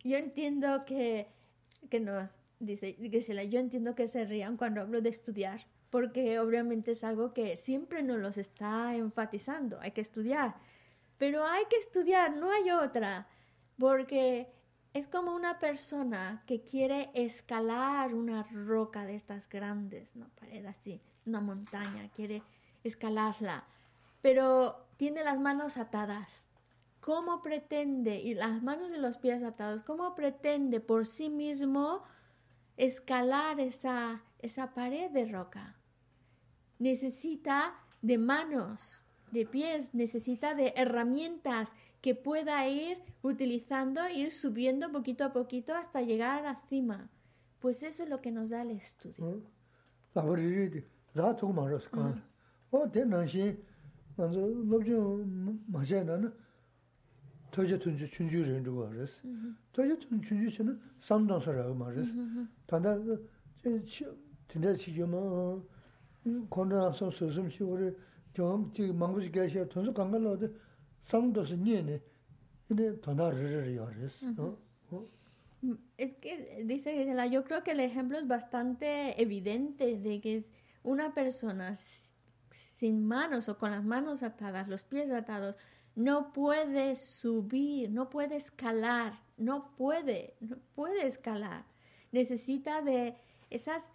[0.05, 1.33] Yo entiendo que,
[1.89, 5.67] que nos dice que se la, yo entiendo que se rían cuando hablo de estudiar,
[5.90, 10.56] porque obviamente es algo que siempre nos los está enfatizando, hay que estudiar,
[11.18, 13.28] pero hay que estudiar, no hay otra,
[13.78, 14.52] porque
[14.94, 21.02] es como una persona que quiere escalar una roca de estas grandes, una pared así,
[21.26, 22.44] una montaña, quiere
[22.84, 23.66] escalarla,
[24.22, 26.48] pero tiene las manos atadas.
[27.00, 32.04] ¿Cómo pretende, y las manos y los pies atados, cómo pretende por sí mismo
[32.76, 35.79] escalar esa, esa pared de roca?
[36.80, 45.26] Necesita de manos, de pies, necesita de herramientas que pueda ir utilizando, ir subiendo poquito
[45.26, 47.10] a poquito hasta llegar a la cima.
[47.60, 49.44] Pues eso es lo que nos da el estudio.
[75.98, 80.52] Es que, dice Gisela, yo creo que el ejemplo es bastante evidente de que es
[80.84, 81.76] una persona
[82.50, 85.56] sin manos o con las manos atadas, los pies atados,
[85.96, 91.66] no puede subir, no puede escalar, no puede, no puede escalar.
[92.12, 93.18] Necesita de
[93.50, 93.90] esas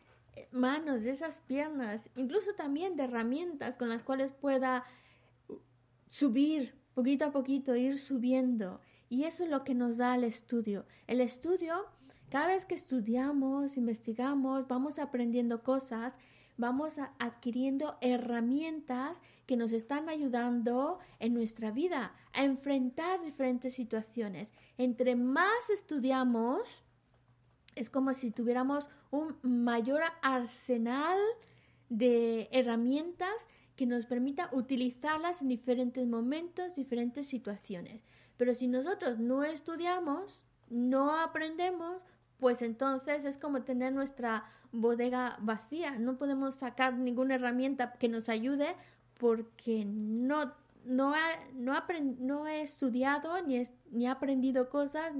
[0.50, 4.84] manos, de esas piernas, incluso también de herramientas con las cuales pueda
[6.08, 8.80] subir poquito a poquito, ir subiendo.
[9.08, 10.86] Y eso es lo que nos da el estudio.
[11.06, 11.86] El estudio,
[12.30, 16.18] cada vez que estudiamos, investigamos, vamos aprendiendo cosas,
[16.56, 24.52] vamos adquiriendo herramientas que nos están ayudando en nuestra vida a enfrentar diferentes situaciones.
[24.78, 26.84] Entre más estudiamos,
[27.74, 31.18] es como si tuviéramos un mayor arsenal
[31.88, 33.46] de herramientas
[33.76, 38.04] que nos permita utilizarlas en diferentes momentos, diferentes situaciones.
[38.36, 42.04] Pero si nosotros no estudiamos, no aprendemos,
[42.38, 45.92] pues entonces es como tener nuestra bodega vacía.
[45.98, 48.74] No podemos sacar ninguna herramienta que nos ayude
[49.18, 50.52] porque no,
[50.84, 51.14] no,
[51.54, 53.62] no, he estudiado ni,
[53.92, 55.12] ni he aprendido cosas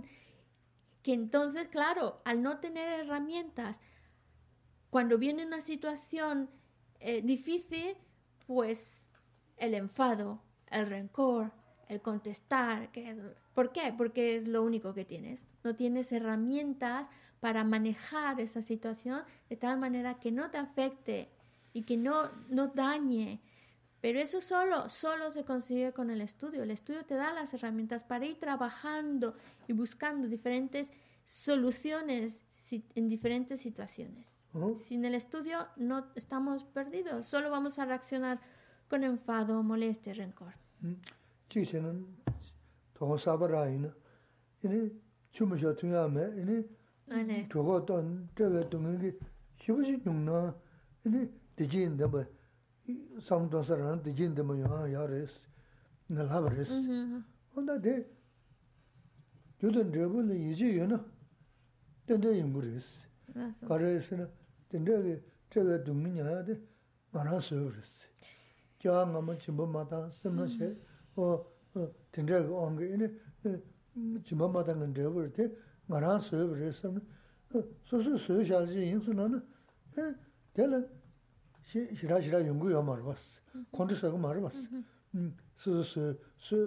[1.05, 3.83] que entonces, claro, al no tener herramientas,
[4.89, 6.49] cuando viene una situación
[6.99, 7.95] eh, difícil,
[8.47, 9.07] pues
[9.59, 10.41] el enfado,
[10.71, 11.53] el rencor,
[11.89, 12.91] el contestar.
[13.53, 13.95] ¿Por qué?
[13.97, 15.47] Porque es lo único que tienes.
[15.63, 21.29] No tienes herramientas para manejar esa situación de tal manera que no te afecte
[21.75, 23.43] y que no, no dañe.
[24.05, 26.63] Pero eso solo, solo se consigue con el estudio.
[26.63, 29.35] El estudio te da las herramientas para ir trabajando
[29.67, 30.93] y buscando diferentes
[31.25, 32.45] soluciones
[32.95, 34.47] en diferentes situaciones.
[34.77, 38.43] Sin el estudio no estamos perdidos, solo vamos a reaccionar
[38.91, 40.53] con enfado, molestia y rencor.
[41.49, 42.07] Chisenan,
[53.21, 55.35] samdosa rāna di jīndi mō yuwa ah, yā rēs,
[56.13, 56.71] nā lāba rēs.
[56.71, 57.23] Mm-hmm, mm-hmm.
[57.57, 57.95] Onda dē,
[59.63, 60.99] yudan rēbu nā yījī yu na,
[62.09, 62.91] dēndē yungu rēs.
[63.65, 64.29] Kā rēs na,
[64.73, 65.15] dēndē kī
[65.55, 66.59] chēvē dūngi nyā yā dē,
[67.15, 67.95] ngā rā sō rēs.
[68.83, 70.75] Kyā ngā mā chīmbā mātā sīm na shē,
[71.17, 71.31] o
[72.13, 73.55] dēndē kī āngi yī
[74.29, 75.49] chīmbā mātā ngā rēbu rē tē,
[75.89, 76.85] ngā rā sō rēs.
[77.55, 77.63] Sō
[78.03, 79.41] sō sō shā jī yīng sō na na,
[79.97, 80.13] eh,
[80.59, 80.81] dē lā,
[81.71, 84.83] shirā shirā yungu yō mā rūpa sī, kondrī sā yō mā rūpa sī,
[85.63, 86.05] sū sū
[86.37, 86.59] sū,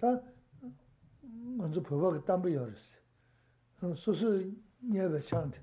[0.00, 0.14] tā
[1.58, 4.32] ngānsu pōpa kā tāmbu yō rī sī, sū sū
[4.88, 5.60] nye bā chāng tī,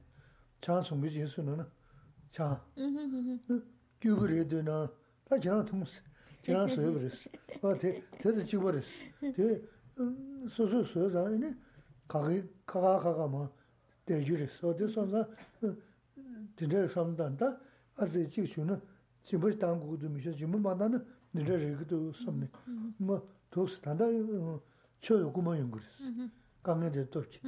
[0.61, 1.67] chāng sūngu jī sū nā na,
[2.35, 4.85] chāng, gyū gu rī dī na,
[5.25, 6.05] tā jirāng tūng sī,
[6.45, 7.33] jirāng sū yō rī sī,
[7.63, 9.51] wā tē, tē tā jī bā rī sī, tē
[10.45, 11.53] sū sū sū sā yō nī,
[12.11, 12.21] kā
[12.69, 13.47] kā kā kā mā,
[14.05, 15.25] tē jū rī sī, wā tē sō sā,
[16.59, 17.55] tē rī sā mā tā,
[17.96, 18.80] ā tē jī chū na,
[19.24, 21.00] jī mbō tāng gu dō mī shā, jī mbō mā tā na,
[21.34, 22.50] nē rē rī gu dō sā mī,
[23.00, 23.20] mā
[23.52, 24.10] tō sī tā ndā,
[25.00, 26.28] chō yu gu mā yu gu rī sī,
[26.64, 27.40] kā ngā tē tō chī,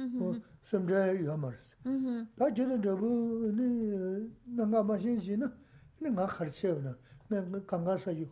[0.69, 1.73] sā mdā yu mā rī sī.
[1.83, 2.25] Ujú.
[2.37, 3.05] 다 저는 저거
[3.51, 5.51] 네 내가 마신지는
[5.99, 6.95] 내가 가르쳐나
[7.29, 8.25] 내가 강가서 요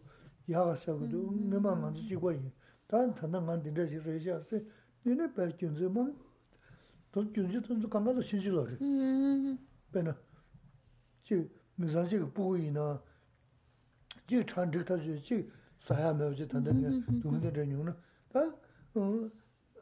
[0.50, 2.40] 야가서도 내만 안 지고 이
[2.88, 4.58] 다른 단단 안 된다지 그러지았어
[5.06, 6.16] 얘네 배준즈만
[7.12, 9.58] 또 준즈도 강가도 신지로 그래 Ujú,
[9.92, 10.16] 배나
[11.22, 13.02] 지 미사지 보이나
[14.28, 15.50] 지 찬득다 주지
[15.80, 17.94] 사야 매우지 단단 동네 전용은
[18.30, 18.54] 다어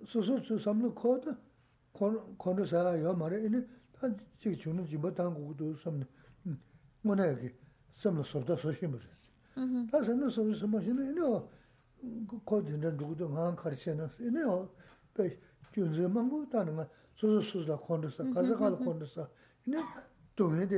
[0.06, 1.36] 소소소 삼는 코드
[1.92, 4.08] 콘 콘도사 요 말에 이네 다
[4.38, 6.08] 지금 주는 집어 당고도 삼는
[7.02, 7.52] 뭐나 여기
[7.94, 9.00] 삼는 소다 소심을
[9.58, 9.88] ujú.
[9.92, 11.22] 다 삼는 소심 마시는 이네
[12.28, 14.40] 그 코드는 누구도 만 가르치는 이네
[15.14, 15.38] 배
[15.74, 19.28] 준즈만 뭐 다는 거 소소소다 콘도사 가서 갈 콘도사
[19.68, 19.84] 이네
[20.36, 20.78] 동네 대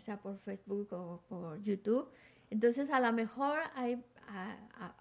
[0.00, 2.10] sea por Facebook o por YouTube,
[2.50, 3.58] entonces a lo mejor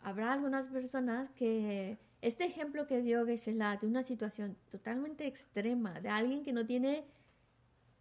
[0.02, 6.10] habrá algunas personas que este ejemplo que dio Geshe-la de una situación totalmente extrema, de
[6.10, 7.06] alguien que no tiene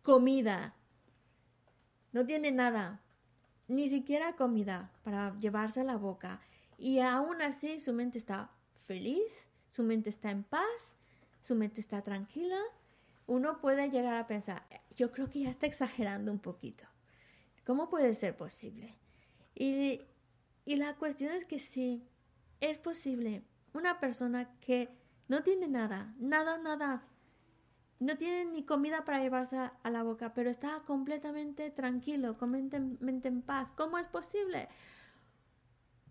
[0.03, 0.75] comida,
[2.13, 3.01] no tiene nada,
[3.67, 6.41] ni siquiera comida para llevarse a la boca.
[6.77, 8.51] Y aún así su mente está
[8.87, 9.33] feliz,
[9.69, 10.97] su mente está en paz,
[11.41, 12.59] su mente está tranquila.
[13.27, 14.65] Uno puede llegar a pensar,
[14.97, 16.85] yo creo que ya está exagerando un poquito.
[17.65, 18.97] ¿Cómo puede ser posible?
[19.55, 20.03] Y,
[20.65, 22.05] y la cuestión es que sí,
[22.61, 23.45] es posible.
[23.73, 24.89] Una persona que
[25.29, 27.05] no tiene nada, nada, nada,
[28.01, 32.81] no tiene ni comida para llevarse a, la boca, pero está completamente tranquilo, con mente,
[32.81, 33.73] mente en paz.
[33.73, 34.69] ¿Cómo es posible?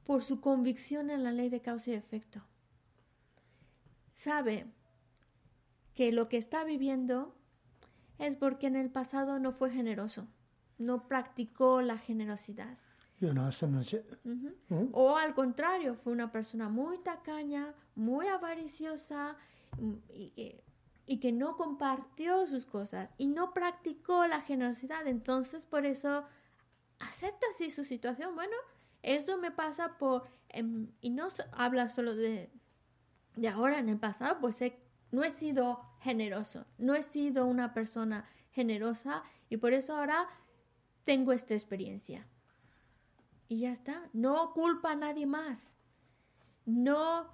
[0.06, 2.42] Por su convicción en la ley de causa y efecto.
[4.12, 4.68] Sabe
[5.96, 7.36] que lo que está viviendo
[8.20, 10.28] es porque en el pasado no fue generoso,
[10.78, 12.78] no practicó la generosidad.
[13.20, 14.90] You know, uh -huh.
[14.94, 19.36] O al contrario, fue una persona muy tacaña, muy avariciosa
[19.78, 19.94] mm,
[21.06, 25.06] y, que no compartió sus cosas y no practicó la generosidad.
[25.08, 26.24] Entonces, por eso
[27.00, 28.36] acepta así su situación.
[28.36, 28.56] Bueno,
[29.02, 30.24] eso me pasa por...
[30.50, 32.50] Em, y no habla solo de,
[33.36, 34.80] de ahora en el pasado, pues sé
[35.12, 40.28] no he sido generoso, no he sido una persona generosa y por eso ahora
[41.04, 42.28] tengo esta experiencia.
[43.48, 44.10] Y ya está.
[44.14, 45.76] No culpa a nadie más.
[46.66, 47.28] No,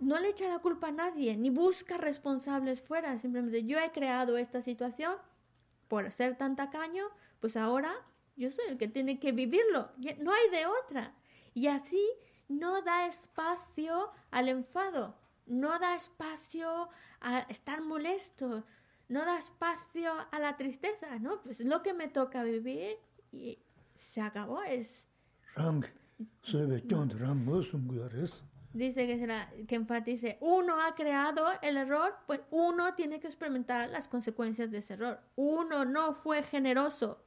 [0.00, 3.16] no le echa la culpa a nadie, ni busca responsables fuera.
[3.16, 5.14] Simplemente yo he creado esta situación
[5.86, 7.04] por ser tan tacaño,
[7.38, 7.94] pues ahora
[8.36, 9.90] yo soy el que tiene que vivirlo.
[10.20, 11.14] No hay de otra.
[11.54, 12.04] Y así
[12.48, 15.16] no da espacio al enfado,
[15.50, 16.88] no da espacio
[17.20, 18.64] a estar molesto,
[19.08, 21.42] no da espacio a la tristeza, ¿no?
[21.42, 22.96] Pues lo que me toca vivir
[23.32, 23.58] y
[23.92, 25.08] se acabó es...
[25.56, 25.84] Rang,
[28.72, 33.26] dice que, será, que Enfat dice, uno ha creado el error, pues uno tiene que
[33.26, 35.20] experimentar las consecuencias de ese error.
[35.34, 37.24] Uno no fue generoso,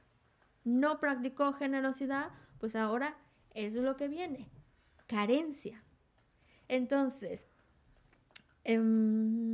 [0.64, 3.18] no practicó generosidad, pues ahora
[3.50, 4.50] eso es lo que viene,
[5.06, 5.84] carencia.
[6.68, 7.48] Entonces,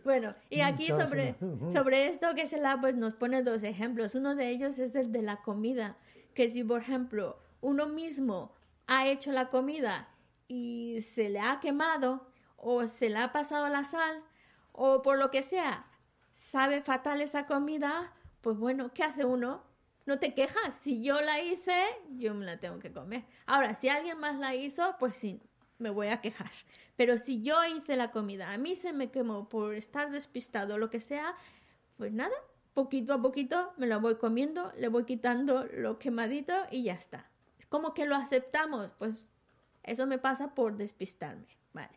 [0.04, 1.36] bueno, y aquí sobre,
[1.72, 4.14] sobre esto que se la pues nos pone dos ejemplos.
[4.14, 5.96] Uno de ellos es el de la comida,
[6.34, 8.52] que si por ejemplo uno mismo
[8.86, 10.08] ha hecho la comida
[10.48, 12.26] y se le ha quemado
[12.56, 14.22] o se le ha pasado la sal
[14.72, 15.86] o por lo que sea,
[16.32, 19.62] sabe fatal esa comida, pues bueno, ¿qué hace uno?
[20.06, 21.84] No te quejas, si yo la hice,
[22.16, 23.24] yo me la tengo que comer.
[23.44, 25.42] Ahora, si alguien más la hizo, pues sí,
[25.78, 26.50] me voy a quejar.
[26.96, 30.78] Pero si yo hice la comida, a mí se me quemó por estar despistado o
[30.78, 31.34] lo que sea,
[31.96, 32.34] pues nada,
[32.72, 37.28] poquito a poquito me lo voy comiendo, le voy quitando lo quemadito y ya está.
[37.58, 39.26] Es como que lo aceptamos, pues
[39.82, 41.90] eso me pasa por despistarme, ¿vale?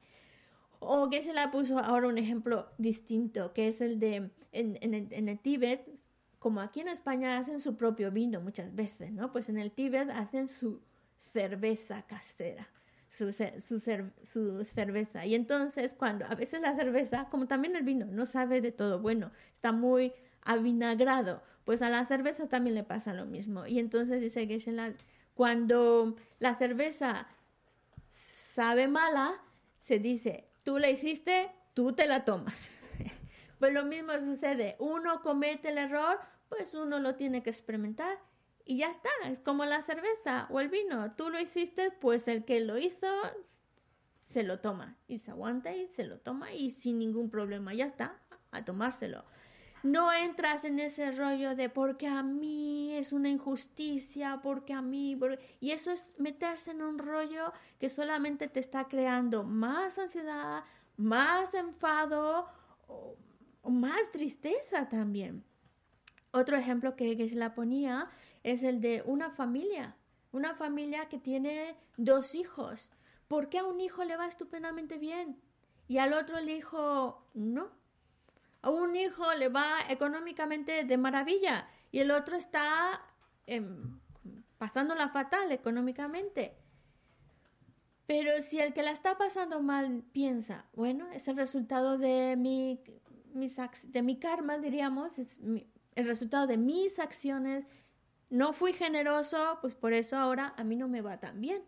[0.80, 5.28] O que se la puso ahora un ejemplo distinto, que es el de en, en,
[5.28, 5.86] el, Tíbet,
[6.40, 9.32] como aquí en España hacen su propio vino muchas veces, ¿no?
[9.32, 10.82] Pues en el Tíbet hacen su
[11.18, 12.68] cerveza casera,
[13.10, 13.80] su, su,
[14.24, 15.26] su, cerveza.
[15.26, 19.00] Y entonces cuando a veces la cerveza, como también el vino, no sabe de todo
[19.00, 23.68] bueno, está muy avinagrado, pues a la cerveza también le pasa lo mismo.
[23.68, 24.60] Y entonces dice que
[25.34, 27.28] cuando la cerveza
[28.08, 29.42] sabe mala,
[29.78, 32.72] se dice, tú la hiciste, tú te la tomas.
[33.60, 38.18] Pues lo mismo sucede, uno comete el error, pues uno lo tiene que experimentar
[38.66, 42.46] y ya está, es como la cerveza o el vino, tú lo hiciste, pues el
[42.46, 43.08] que lo hizo
[44.20, 47.86] se lo toma y se aguanta y se lo toma y sin ningún problema, ya
[47.86, 48.20] está,
[48.52, 49.26] a tomárselo.
[49.82, 55.18] No entras en ese rollo de porque a mí es una injusticia, porque a mí...
[55.62, 60.66] Y eso es meterse en un rollo que solamente te está creando más ansiedad,
[60.98, 62.46] más enfado
[62.88, 63.16] o,
[63.64, 65.44] más tristeza también.
[66.32, 68.10] Otro ejemplo que, que se la ponía
[68.44, 69.96] es el de una familia,
[70.32, 72.92] una familia que tiene dos hijos.
[73.28, 75.40] ¿Por qué a un hijo le va estupendamente bien
[75.88, 77.70] y al otro el hijo no?
[78.62, 83.02] A un hijo le va económicamente de maravilla y el otro está
[83.48, 84.00] em,
[84.58, 86.56] pasándola fatal económicamente.
[88.06, 92.82] Pero si el que la está pasando mal piensa, bueno, es el resultado de mi,
[93.34, 95.40] de mi karma, diríamos, es
[95.96, 97.68] el resultado de mis acciones,
[98.30, 101.64] no fui generoso, pues por eso ahora a mí no me va tan bien.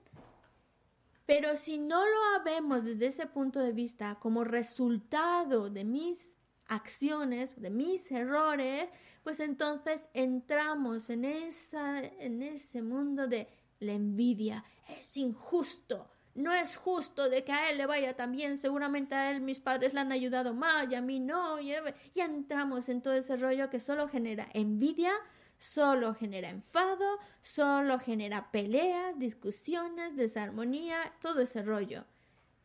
[1.26, 6.36] Pero si no lo vemos desde ese punto de vista como resultado de mis
[6.68, 8.90] acciones, de mis errores,
[9.24, 13.48] pues entonces entramos en, esa, en ese mundo de
[13.80, 14.64] la envidia.
[15.00, 16.11] Es injusto.
[16.34, 19.60] No es justo de que a él le vaya tan bien, seguramente a él mis
[19.60, 21.60] padres le han ayudado más y a mí no.
[21.60, 21.74] Y,
[22.14, 25.12] y entramos en todo ese rollo que solo genera envidia,
[25.58, 32.06] solo genera enfado, solo genera peleas, discusiones, desarmonía, todo ese rollo.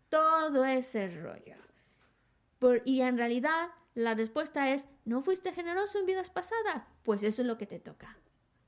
[0.09, 1.57] Todo ese rollo.
[2.85, 6.85] Y en realidad la respuesta es, ¿no fuiste generoso en vidas pasadas?
[7.03, 8.17] Pues eso es lo que te toca.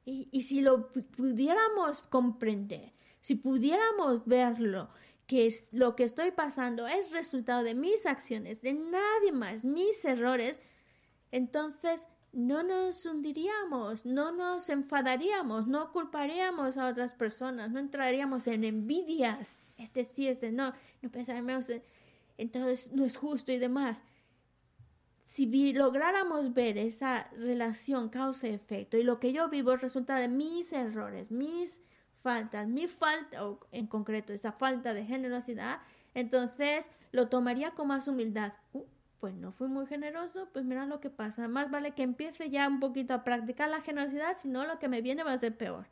[0.05, 2.95] Y, si lo pudiéramos comprender,
[3.29, 4.89] si pudiéramos verlo,
[5.27, 10.03] que es, lo que estoy pasando es resultado de mis acciones, de nadie más, mis
[10.07, 10.59] errores,
[11.31, 18.65] entonces no nos hundiríamos, no nos enfadaríamos, no culparíamos a otras personas, no entraríamos en
[18.65, 20.73] envidias, este sí, este no,
[21.03, 21.67] no pensaríamos,
[22.39, 24.05] entonces no es justo y demás.
[25.27, 31.31] Si lográramos ver esa relación causa-efecto y lo que yo vivo resulta de mis errores,
[31.31, 31.83] mis
[32.23, 35.81] faltas, mi falta, o en concreto esa falta de generosidad,
[36.15, 38.53] entonces lo tomaría con más humildad.
[38.73, 38.85] Uh,
[39.21, 41.49] pues no fui muy generoso, pues mira lo que pasa.
[41.49, 44.89] Más vale que empiece ya un poquito a practicar la generosidad, si no lo que
[44.89, 45.87] me viene va a ser peor.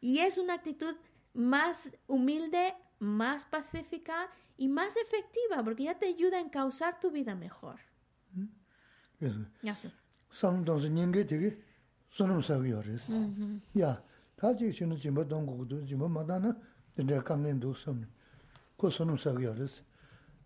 [0.00, 0.94] Y es una actitud
[1.34, 7.34] más humilde, más pacífica y más efectiva, porque ya te ayuda a encauzar tu vida
[7.34, 7.78] mejor.
[13.14, 13.60] Mm -hmm.
[13.74, 14.02] Ya.
[14.42, 16.50] tā chīk shīnu jīmbā dōng gu gu jīmbā mātā na
[16.96, 18.08] dīndrā kāngiñ dōg samni,
[18.78, 19.78] kō sōnum sāg yā rīs.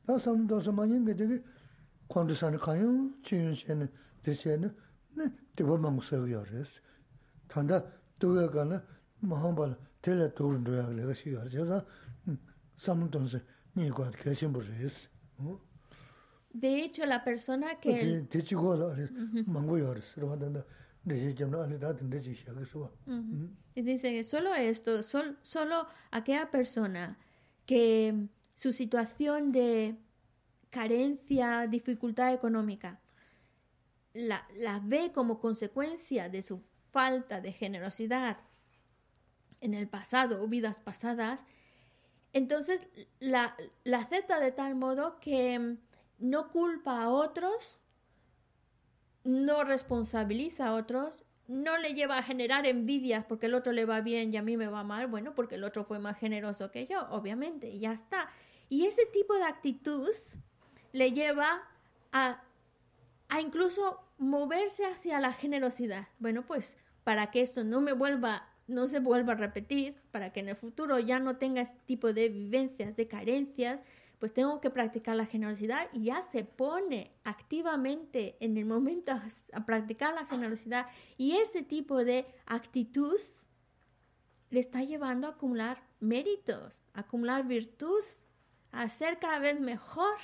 [0.06, 1.38] Tā samni dōg sā māñiñ bē dīgī
[2.12, 3.88] kōndu sāni kāyōng, chīyōng shēni,
[4.26, 4.70] dēshēni,
[5.16, 6.76] nē dīgbā māngu sāg yā rīs.
[7.48, 7.80] Tāndā
[8.20, 8.82] dōg yā kāna
[9.24, 11.80] māhāng bāla tēlā dōg rīndrā yā gā shī yā rīs, yā sā
[12.26, 12.42] hmm,
[12.76, 13.40] samni dōg sā
[13.80, 15.06] nī guā dā kāshīn bū rīs.
[15.40, 15.56] Hmm.
[16.58, 17.92] De hecho, la persona que...
[17.92, 19.44] Te, te chigo la, mhm.
[19.46, 20.64] mango yores, rwa danda,
[23.74, 27.16] Y dice que solo esto, sol, solo aquella persona
[27.64, 29.96] que su situación de
[30.70, 33.00] carencia, dificultad económica,
[34.14, 38.38] la, la ve como consecuencia de su falta de generosidad
[39.60, 41.46] en el pasado o vidas pasadas,
[42.32, 42.88] entonces
[43.20, 45.76] la, la acepta de tal modo que
[46.18, 47.78] no culpa a otros
[49.26, 54.00] no responsabiliza a otros, no le lleva a generar envidias porque el otro le va
[54.00, 56.86] bien y a mí me va mal, bueno, porque el otro fue más generoso que
[56.86, 58.30] yo, obviamente, y ya está.
[58.68, 60.10] Y ese tipo de actitud
[60.92, 61.62] le lleva
[62.12, 62.42] a,
[63.28, 66.08] a incluso moverse hacia la generosidad.
[66.18, 70.40] Bueno, pues para que esto no me vuelva no se vuelva a repetir, para que
[70.40, 73.80] en el futuro ya no tenga este tipo de vivencias, de carencias,
[74.18, 79.66] pues tengo que practicar la generosidad y ya se pone activamente en el momento a,
[79.66, 80.86] practicar la generosidad.
[81.18, 83.20] Y ese tipo de actitud
[84.50, 88.02] le está llevando a acumular méritos, a acumular virtud,
[88.72, 90.16] a ser cada vez mejor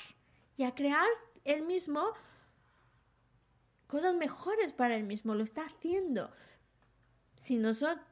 [0.57, 1.07] y a crear
[1.45, 2.03] él mismo
[3.87, 6.31] cosas mejores para él mismo, lo está haciendo
[7.43, 7.61] si,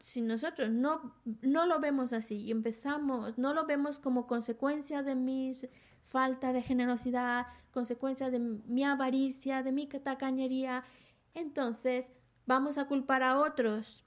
[0.00, 5.14] si nosotros no, no lo vemos así y empezamos, no lo vemos como consecuencia de
[5.14, 5.52] mi
[6.02, 10.82] falta de generosidad, consecuencia de mi avaricia, de mi tacañería,
[11.32, 12.10] entonces
[12.44, 14.04] vamos a culpar a otros.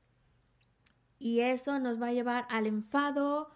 [1.19, 3.49] Y eso nos va a llevar al enfado,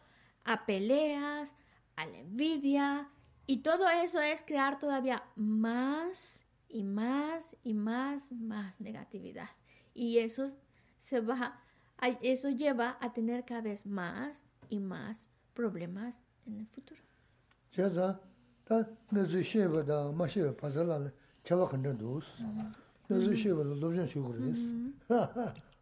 [0.45, 1.53] a peleas,
[1.97, 3.09] a la envidia.
[3.45, 9.49] Y todo eso es crear todavía más y más y más, más negatividad.
[9.93, 10.47] Y eso
[10.97, 11.61] se va,
[12.21, 17.01] eso lleva a tener cada vez más y más problemas en el futuro.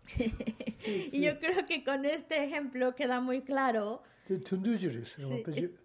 [1.12, 4.04] y yo creo que con este ejemplo queda muy claro.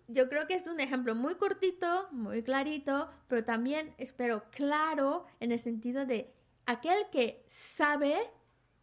[0.09, 5.53] yo creo que es un ejemplo muy cortito, muy clarito, pero también espero claro en
[5.53, 6.33] el sentido de
[6.67, 8.19] aquel que sabe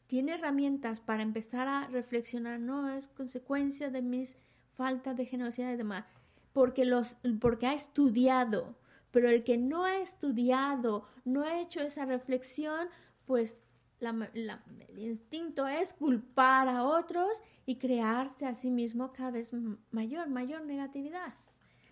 [0.07, 4.37] tiene herramientas para empezar a reflexionar, no es consecuencia de mis
[4.73, 6.05] faltas de generosidad y demás,
[6.53, 8.77] porque, los, porque ha estudiado,
[9.11, 12.87] pero el que no ha estudiado, no ha hecho esa reflexión,
[13.25, 13.67] pues
[13.99, 19.51] el instinto es culpar a otros y crearse a sí mismo cada vez
[19.91, 21.33] mayor, mayor negatividad.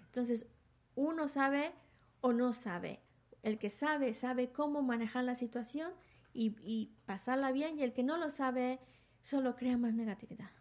[0.05, 0.45] Entonces,
[0.95, 1.73] uno sabe
[2.21, 3.01] o no sabe.
[3.43, 5.91] El que sabe, sabe cómo manejar la situación
[6.35, 8.79] y, y pasarla bien y el que no lo sabe
[9.21, 10.51] solo crea más negatividad.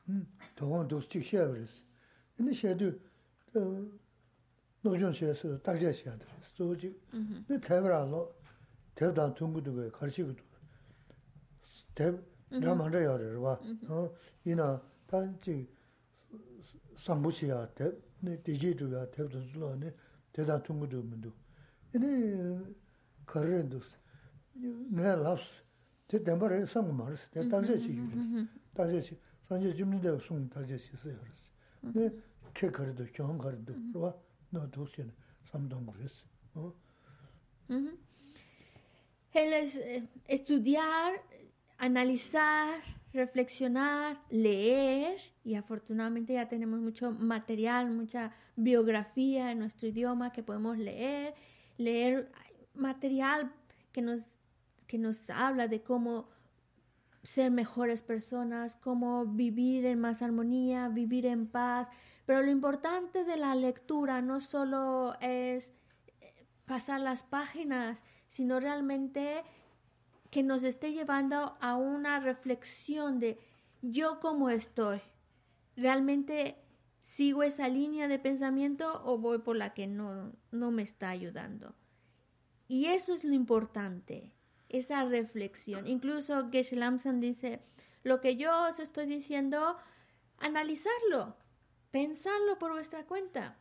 [0.57, 1.73] Tōgōn dōs chīk xē wērēs.
[2.41, 2.89] Nē xē dō
[4.87, 6.53] nōzhōng xē sō dāk xē xē dō rēs.
[6.57, 6.95] Tō chīk,
[7.51, 8.23] nē tēb rā lō,
[8.97, 10.47] tēb dāng tōngu dō gā, kār chīk dō.
[11.99, 12.23] Tēb
[12.63, 13.55] rā māng rā yā rē rā wā.
[14.47, 14.71] Yī nā,
[15.11, 15.67] tā chīk
[17.05, 19.93] sāmbū xē yā tēb, nē tē jī dō yā tēb dō sō lō, nē
[20.33, 21.35] tēb dāng tōngu dō mō dō.
[21.99, 22.15] Nē
[23.29, 24.04] kār rē dō sō.
[24.61, 25.23] Yī nī kār rī dōs.
[25.23, 25.65] Nī lā sō.
[26.07, 28.49] Te tenpa raya sangu maris, te tangze si yuris.
[28.77, 29.17] Tangze si,
[29.49, 31.51] sanje jimnida sung tangze si si yuris.
[31.95, 32.11] Ne
[32.53, 34.13] ke karido, kyong karido, rwa,
[40.29, 41.15] estudiar,
[41.79, 42.81] analizar,
[43.13, 50.79] reflexionar, leer, y afortunadamente ya tenemos mucho material, mucha biografía en nuestro idioma que podemos
[50.79, 51.35] leer,
[51.79, 52.31] leer
[52.75, 53.53] material
[53.93, 54.37] que nos
[54.87, 56.29] que nos habla de cómo
[57.25, 61.89] ser mejores personas, cómo vivir en más armonía, vivir en paz.
[62.27, 65.73] Pero lo importante de la lectura no solo es
[66.21, 69.43] eh, pasar las páginas, sino realmente
[70.31, 73.39] que nos esté llevando a una reflexión de
[73.81, 75.01] yo cómo estoy.
[75.77, 76.59] ¿Realmente
[77.01, 81.75] sigo esa línea de pensamiento o voy por la que no, no me está ayudando?
[82.69, 84.34] Y eso es lo importante
[84.79, 85.87] esa reflexión.
[85.87, 87.61] Incluso Geshe Lamsan dice,
[88.03, 89.77] lo que yo os estoy diciendo,
[90.39, 91.37] analizarlo,
[91.91, 93.57] pensarlo por vuestra cuenta.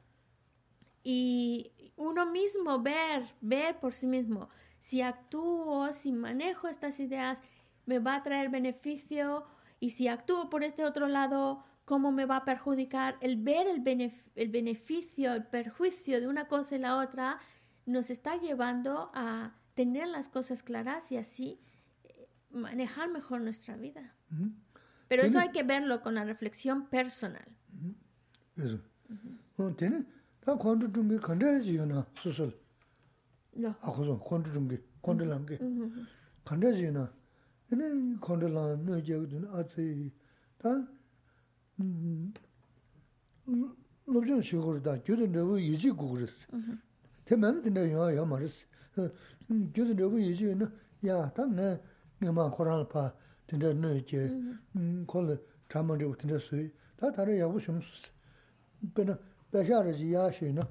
[1.03, 4.49] Y uno mismo ver, ver por sí mismo,
[4.79, 7.41] si actúo, si manejo estas ideas,
[7.85, 9.45] me va a traer beneficio
[9.79, 13.17] y si actúo por este otro lado, cómo me va a perjudicar.
[13.21, 13.83] El ver el,
[14.35, 17.39] el beneficio, el perjuicio de una cosa y la otra,
[17.85, 21.59] nos está llevando a tener las cosas claras y así
[22.03, 24.15] eh, manejar mejor nuestra vida.
[25.07, 27.45] Pero eso hay que verlo con la reflexión personal.
[28.57, 28.79] Eso.
[29.77, 30.05] ¿Tiene?
[30.39, 31.03] ¿Está cuando tú
[49.49, 50.69] gyuzi rabu yisi no,
[51.01, 51.79] yaa, taa nga
[52.21, 53.13] ngima korang pa,
[53.45, 54.29] tinda no je,
[55.05, 55.37] kola
[55.69, 58.09] chaman rabu tinda sui, taa tari yabu shum susi.
[58.93, 59.17] Pena,
[59.51, 60.67] basha raji yaa shi no,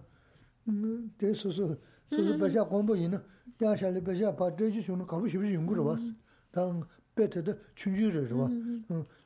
[1.16, 1.76] te susu,
[2.10, 3.20] susu basha gombo yi no,
[3.60, 5.98] yaa shali basha pa, dreji shum no, kabu shibishi yungu rawa,
[6.50, 6.72] taa
[7.14, 8.50] bete da chunju rawa.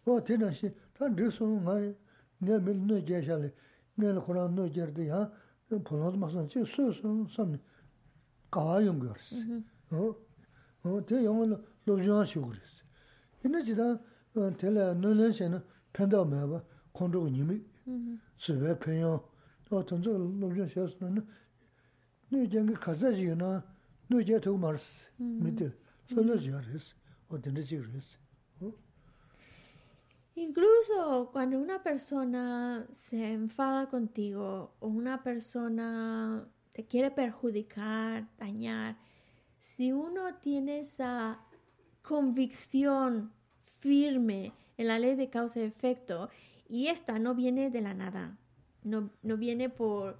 [0.04, 1.80] Waa tinda shi, taa dreji sunu nga,
[2.42, 3.52] nga mil no je shali,
[3.94, 5.30] nga korang no je rada yaa,
[5.82, 7.58] polonzo masan, che su su samni,
[8.56, 10.16] 가와 연결스 어?
[10.84, 12.84] 어, 대 영어로 로지한 식으로스.
[13.44, 14.00] 이내지다
[14.56, 16.62] 텔레 논레시는 편도 매봐.
[16.92, 17.62] 콘도고 님이.
[18.36, 19.22] 수배 편요.
[19.68, 21.26] 또 던저 로지한 식으로는
[22.30, 23.62] 누이쟁이 가자지나
[24.08, 25.72] 누이제 더 말스 밑에
[26.08, 26.94] 솔로지아레스
[27.28, 28.18] o tendrecios.
[30.36, 36.46] Incluso cuando una persona se enfada contigo o una persona
[36.76, 38.98] te quiere perjudicar, dañar,
[39.56, 41.40] si uno tiene esa
[42.02, 43.32] convicción
[43.80, 46.28] firme en la ley de causa y efecto,
[46.68, 48.36] y esta no viene de la nada,
[48.82, 50.18] no, no viene por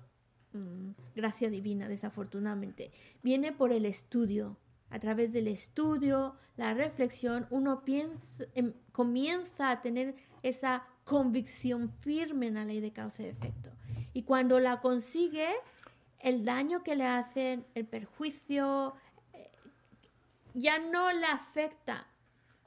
[0.54, 2.90] mm, gracia divina, desafortunadamente,
[3.22, 4.56] viene por el estudio.
[4.88, 12.46] A través del estudio, la reflexión, uno piensa, em, comienza a tener esa convicción firme
[12.46, 13.72] en la ley de causa y efecto.
[14.14, 15.48] Y cuando la consigue,
[16.18, 18.94] el daño que le hacen, el perjuicio,
[19.32, 19.50] eh,
[20.54, 22.06] ya no le afecta.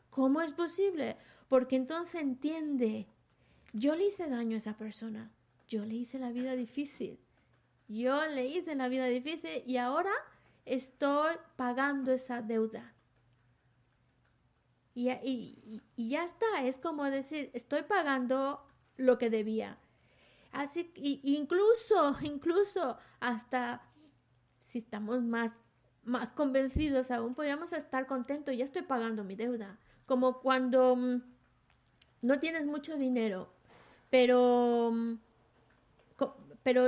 [0.09, 1.17] ¿Cómo es posible?
[1.47, 3.07] Porque entonces entiende,
[3.73, 5.31] yo le hice daño a esa persona,
[5.67, 7.19] yo le hice la vida difícil,
[7.87, 10.11] yo le hice la vida difícil y ahora
[10.65, 12.93] estoy pagando esa deuda.
[14.93, 18.65] Y, y, y, ya está, es como decir, estoy pagando
[18.97, 19.77] lo que debía.
[20.51, 23.81] Así y, incluso, incluso hasta
[24.59, 25.59] si estamos más,
[26.03, 29.79] más convencidos aún, podríamos estar contentos, ya estoy pagando mi deuda.
[30.05, 31.21] Como cuando mm,
[32.21, 33.51] no tienes mucho dinero,
[34.09, 35.13] pero, mm,
[36.63, 36.87] pero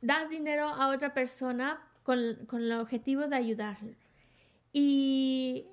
[0.00, 3.96] das dinero a otra persona con, con el objetivo de ayudarle.
[4.72, 5.66] Y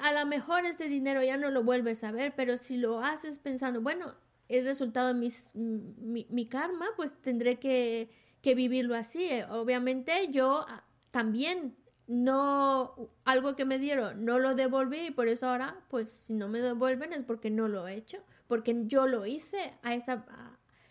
[0.00, 3.38] a lo mejor este dinero ya no lo vuelves a ver, pero si lo haces
[3.38, 4.14] pensando, bueno,
[4.50, 8.10] es resultado de mi, mi, karma, pues tendré que,
[8.42, 9.28] que, vivirlo así.
[9.48, 11.76] Obviamente yo ah, también
[12.08, 16.48] no, algo que me dieron, no lo devolví y por eso ahora, pues si no
[16.48, 20.26] me devuelven es porque no lo he hecho, porque yo lo hice a esa,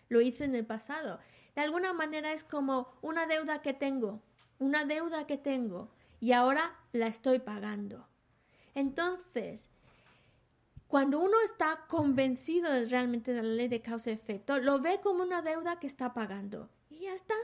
[0.08, 1.20] lo hice en el pasado.
[1.54, 4.22] De alguna manera es como una deuda que tengo,
[4.58, 5.90] una deuda que tengo
[6.20, 8.08] y ahora la estoy pagando.
[8.74, 9.68] Entonces,
[10.90, 15.22] cuando uno está convencido realmente de la ley de causa y efecto, lo ve como
[15.22, 16.68] una deuda que está pagando.
[16.90, 17.36] Y ya está.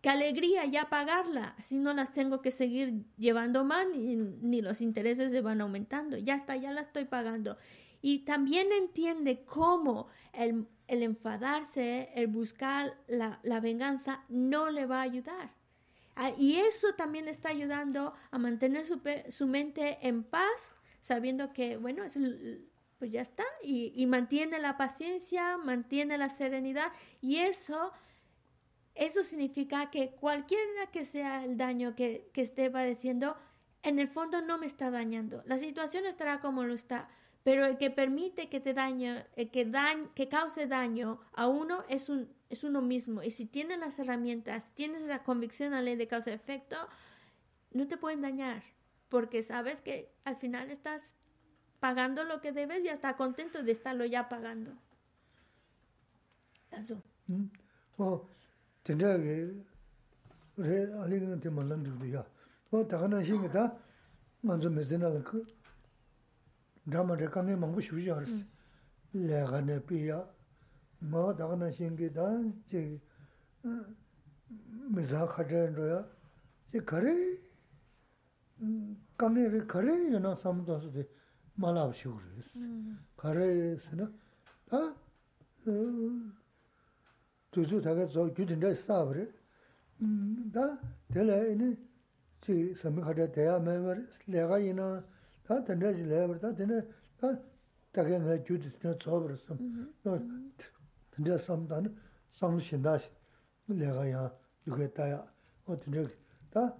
[0.00, 1.54] Qué alegría ya pagarla.
[1.58, 6.16] Así no las tengo que seguir llevando más ni, ni los intereses se van aumentando.
[6.16, 7.58] Ya está, ya la estoy pagando.
[8.00, 15.00] Y también entiende cómo el, el enfadarse, el buscar la, la, venganza, no le va
[15.00, 15.52] a ayudar.
[16.16, 18.98] Ah, y eso también le está ayudando a mantener su,
[19.28, 22.16] su mente en paz, sabiendo que, bueno, es
[23.04, 26.90] pues ya está, y, mantiene la paciencia, mantiene la serenidad,
[27.20, 27.92] y eso,
[28.94, 33.36] eso significa que cualquiera que sea el daño que, que esté padeciendo,
[33.82, 35.42] en el fondo no me está dañando.
[35.44, 37.10] La situación estará como lo está,
[37.42, 41.84] pero el que permite que te dañe, el que, dañ, que cause daño a uno
[41.90, 43.22] es, un, es uno mismo.
[43.22, 46.76] Y si tienes las herramientas, tienes la convicción a la ley de causa efecto,
[47.70, 48.62] no te pueden dañar,
[49.10, 51.12] porque sabes que al final estás
[51.84, 54.72] pagando lo que debes y hasta contento de estarlo ya pagando.
[56.72, 56.96] Eso.
[57.98, 58.26] 어
[58.82, 59.52] 진짜 레
[61.02, 62.24] 알리는 데 말란들이야.
[62.70, 63.76] 어 다가나 신이다.
[64.40, 65.44] 먼저 메제나 그
[66.86, 68.32] 드라마를 강에 먹고 싶지 않았어.
[69.12, 70.26] 내가 내 피야.
[71.00, 72.16] 뭐 다가나 신기다.
[72.66, 72.98] 제
[74.88, 76.08] 미자 카드로야.
[76.72, 77.36] 제 거래
[79.18, 81.04] 강에를 거래는 삼도서도
[81.55, 82.59] 말아 보시고 그랬어.
[83.17, 84.13] 가래에서는
[84.71, 84.95] 아
[87.51, 89.25] 두주 다가 저 규든데 싸버려.
[90.01, 90.79] 음다
[91.13, 91.75] 될에니
[92.41, 93.95] 지 섬가다 대야 매버
[94.27, 95.03] 내가 이나
[95.43, 96.81] 다 된다지 레버다 되네
[97.19, 97.37] 다
[97.91, 99.57] 다가 내 규든데 저버렸어.
[100.03, 100.19] 너
[101.09, 101.97] 근데 섬다는
[102.31, 103.09] 섬신다시
[103.65, 104.31] 내가 야
[104.65, 105.25] 이거 따야
[105.65, 106.07] 어떻게
[106.49, 106.73] 다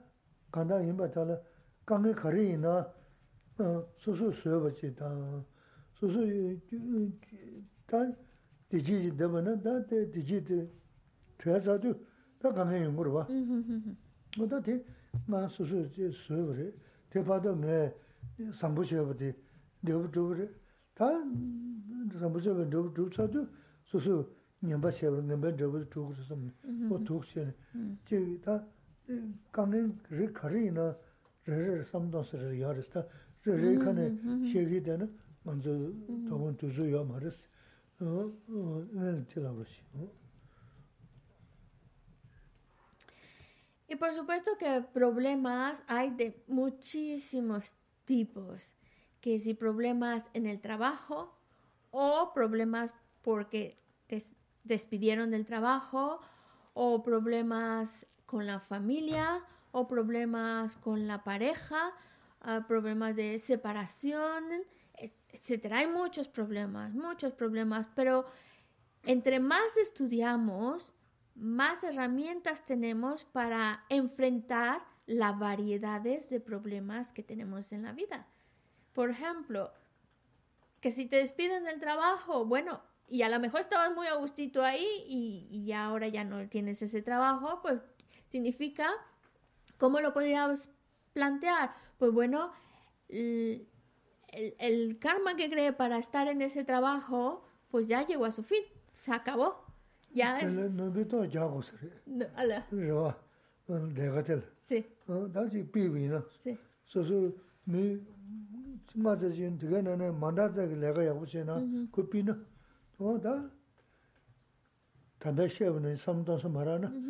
[0.52, 1.44] 간다 임바탈
[1.86, 2.90] 강에 가리나
[3.98, 5.10] 소소 수여버지 다
[5.94, 6.26] 소소
[7.86, 7.98] 다
[8.70, 10.70] 디지지 되면은 다 디지지
[11.38, 11.94] 퇴사도
[12.40, 13.28] 다 가면 용으로 봐.
[14.38, 14.86] 뭐다 돼
[15.30, 16.68] ngā sū sū jī sū yu rī,
[17.10, 17.78] tē pātā ngā
[18.54, 19.34] sāmbū shē pa tī
[19.86, 20.46] rīpa chū rī,
[20.98, 21.10] tā
[22.22, 23.46] sāmbū shē pa rīpa chū chā tū
[23.90, 24.18] sū sū
[24.70, 26.54] nyambā shē pa nyambā rīpa chū kū sā mī,
[26.94, 27.54] o tūk shē nī.
[28.10, 28.60] Jī tā
[29.56, 29.82] kāngi
[30.14, 30.94] rī kā rī na
[31.50, 32.62] rī rī rī sāmbū sā rī
[43.87, 47.75] Y por supuesto que problemas hay de muchísimos
[48.05, 48.63] tipos,
[49.21, 51.39] que si problemas en el trabajo
[51.91, 54.23] o problemas porque te
[54.65, 56.21] despidieron del trabajo
[56.73, 61.93] o problemas con la familia o problemas con la pareja,
[62.67, 64.45] problemas de separación,
[65.33, 65.79] etcétera.
[65.79, 68.27] Hay muchos problemas, muchos problemas, pero
[69.05, 70.93] entre más estudiamos,
[71.35, 78.27] más herramientas tenemos para enfrentar las variedades de problemas que tenemos en la vida.
[78.93, 79.73] Por ejemplo,
[80.81, 84.63] que si te despiden del trabajo, bueno, y a lo mejor estabas muy a gustito
[84.63, 87.81] ahí y, ahora ya no tienes ese trabajo, pues
[88.29, 88.91] significa,
[89.77, 90.69] ¿cómo lo podríamos
[91.15, 91.73] plantear?
[91.99, 92.53] Pues bueno,
[93.09, 93.67] el,
[94.59, 98.63] el karma que cree para estar en ese trabajo, pues ya llegó a su fin,
[98.93, 99.65] se acabó.
[100.13, 100.53] Ya es.
[104.61, 104.87] Sí.
[106.45, 106.59] Sí.
[107.67, 108.01] Mi
[108.95, 109.09] na
[111.91, 112.39] ku pi na.
[113.19, 113.35] Da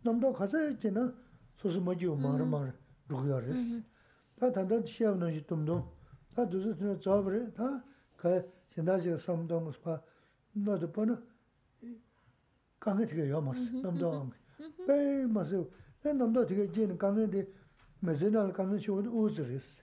[0.04, 1.12] namda khasaya che na
[1.56, 2.74] sosu majiyo mara mara
[3.08, 3.82] rukya res.
[4.38, 5.82] Ta tanda shiyab na shi tumdum,
[6.34, 7.82] ta duzu tuna tsaabare, ta
[8.16, 8.44] kaya
[8.74, 10.02] shindajiga samdang spa,
[10.52, 11.20] na tu pa na
[12.78, 14.36] kange tiga yaw maras, namda kange.
[14.86, 15.56] Pei masi,
[16.00, 17.46] pei namda tiga jeni kange di
[18.00, 19.82] mezinal kange shiwa di uzi res.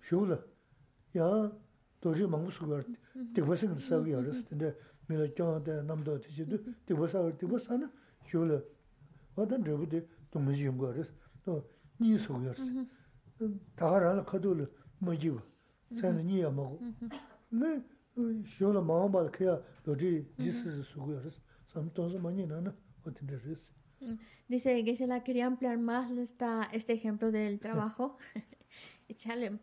[0.00, 0.38] Shiwa la,
[1.12, 1.50] yaa
[2.00, 2.84] doji mangu sukar,
[3.34, 4.74] tikba singa sabi ya res, tende
[5.10, 6.96] mīla kyāngā namdā tīshī tū, tī
[11.98, 12.16] nī
[15.02, 15.14] mā
[16.22, 16.66] nī yā mā
[22.22, 23.60] mā nī.
[24.00, 24.18] Mm.
[24.48, 28.18] Dice Geshe-la, quería ampliar más esta, este ejemplo del trabajo,
[29.08, 29.58] echarle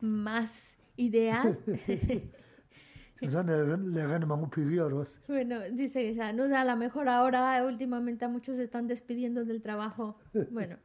[0.00, 1.58] más ideas.
[5.26, 10.18] bueno, dice no sé, a lo mejor ahora últimamente muchos están despidiendo del trabajo.
[10.50, 10.76] Bueno,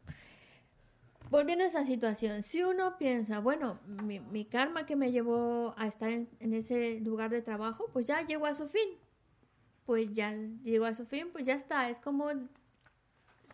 [1.29, 6.11] volviendo a esa situación, si uno piensa, bueno, mi, karma que me llevó a estar
[6.11, 8.89] en, ese lugar de trabajo, pues ya llegó a su fin.
[9.86, 11.89] Pues ya llegó a su fin, pues ya está.
[11.89, 12.27] Es como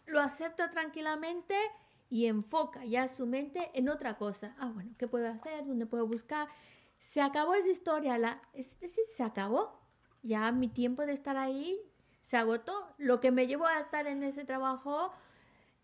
[0.05, 1.55] lo acepta tranquilamente
[2.09, 4.55] y enfoca ya su mente en otra cosa.
[4.59, 5.65] Ah, bueno, ¿qué puedo hacer?
[5.65, 6.47] ¿Dónde puedo buscar?
[6.99, 9.79] Se acabó esa historia, la, es decir, se acabó.
[10.21, 11.79] Ya mi tiempo de estar ahí
[12.21, 12.93] se agotó.
[12.97, 15.11] Lo que me llevó a estar en ese trabajo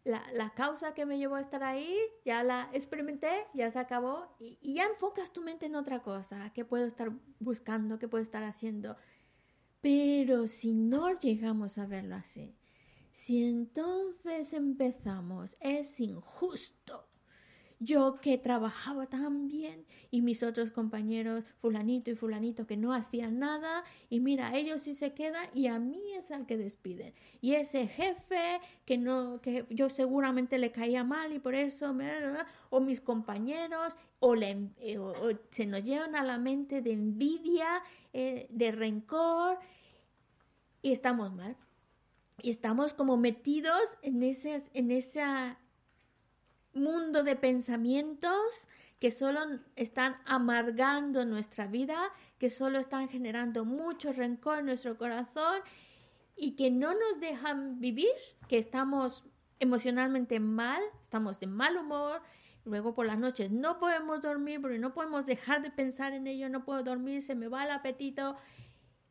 [0.05, 4.35] la, la, causa que me llevó a estar ahí, ya la experimenté, ya se acabó
[4.39, 8.23] y, y, ya enfocas tu mente en otra cosa, qué puedo estar buscando, qué puedo
[8.23, 8.95] estar haciendo.
[9.81, 12.55] Pero si no llegamos a verlo así,
[13.11, 17.07] si entonces empezamos, es injusto,
[17.79, 23.39] yo que trabajaba tan bien y mis otros compañeros, fulanito y fulanito, que no hacían
[23.39, 27.13] nada, y mira, ellos sí se quedan y a mí es al que despiden.
[27.41, 31.93] Y ese jefe que no, que yo seguramente le caía mal y por eso,
[32.69, 34.97] o mis compañeros, o, eh,
[35.49, 39.59] se nos llevan a la mente de envidia, eh, de rencor,
[40.81, 41.57] y estamos mal.
[42.41, 45.57] Y estamos como metidos en, en esa
[46.75, 48.67] mundo de pensamientos
[48.99, 49.39] que solo
[49.75, 55.61] están amargando nuestra vida, que solo están generando mucho rencor en nuestro corazón
[56.35, 58.11] y que no nos dejan vivir,
[58.47, 59.25] que estamos
[59.59, 62.21] emocionalmente mal, estamos de mal humor,
[62.65, 66.49] luego por las noches no podemos dormir porque no podemos dejar de pensar en ello,
[66.49, 68.35] no puedo dormir, se me va el apetito.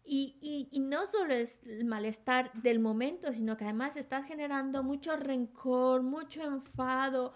[0.07, 5.17] Y, y, no solo es el malestar del momento, sino que además estás generando mucho
[5.17, 7.33] rencor, mucho enfado,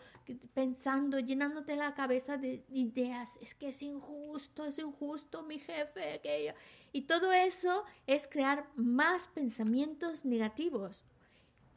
[0.54, 6.54] pensando, llenándote la cabeza de ideas, es que es injusto, es injusto mi jefe, aquello.
[6.92, 11.04] Y todo eso es crear más pensamientos negativos,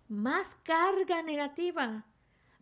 [0.07, 2.05] más carga negativa,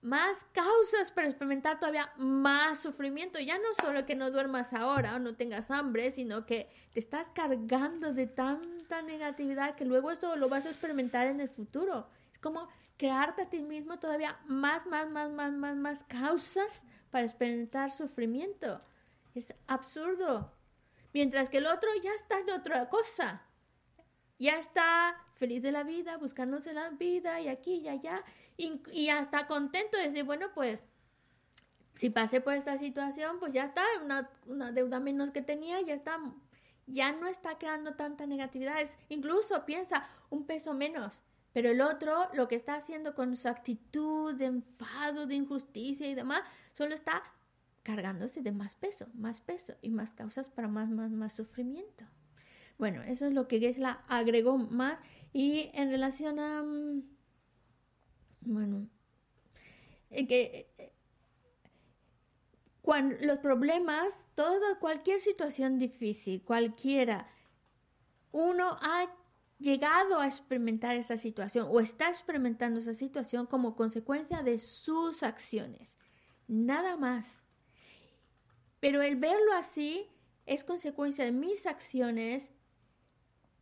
[0.02, 3.40] más causas para experimentar todavía más sufrimiento.
[3.40, 7.30] Ya no solo que no duermas ahora o no tengas hambre, sino que te estás
[7.32, 12.08] cargando de tanta negatividad que luego eso lo vas a experimentar en el futuro.
[12.32, 12.70] Es como
[13.00, 18.82] crearte a ti mismo todavía más, más, más, más, más, más causas para experimentar sufrimiento.
[19.34, 20.52] Es absurdo.
[21.14, 23.41] Mientras que el otro ya está en otra cosa.
[24.38, 28.22] Ya está feliz de la vida, buscándose la vida y aquí y allá.
[28.58, 30.84] Y, y hasta contento de decir, bueno, pues
[31.93, 35.93] si pasé por esta situación, pues ya está, una, una, deuda menos que tenía, ya
[35.93, 36.20] está,
[36.86, 38.82] ya no está creando tanta negatividad.
[38.82, 41.22] Es, incluso piensa un peso menos.
[41.54, 46.16] Pero el otro, lo que está haciendo con su actitud de enfado, de injusticia y
[46.16, 46.43] demás,
[46.74, 47.24] solo está
[47.84, 52.06] cargándose de más peso, más peso y más causas para más, más, más sufrimiento.
[52.78, 55.00] Bueno, eso es lo que Gesla agregó más
[55.34, 57.04] y en relación a, mm,
[58.41, 58.88] bueno,
[60.12, 60.93] eh, que eh,
[62.82, 67.28] cuando los problemas, toda, cualquier situación difícil, cualquiera,
[68.32, 69.08] uno ha
[69.60, 75.97] llegado a experimentar esa situación o está experimentando esa situación como consecuencia de sus acciones.
[76.47, 77.43] Nada más.
[78.80, 80.07] Pero el verlo así
[80.45, 82.51] es consecuencia de mis acciones,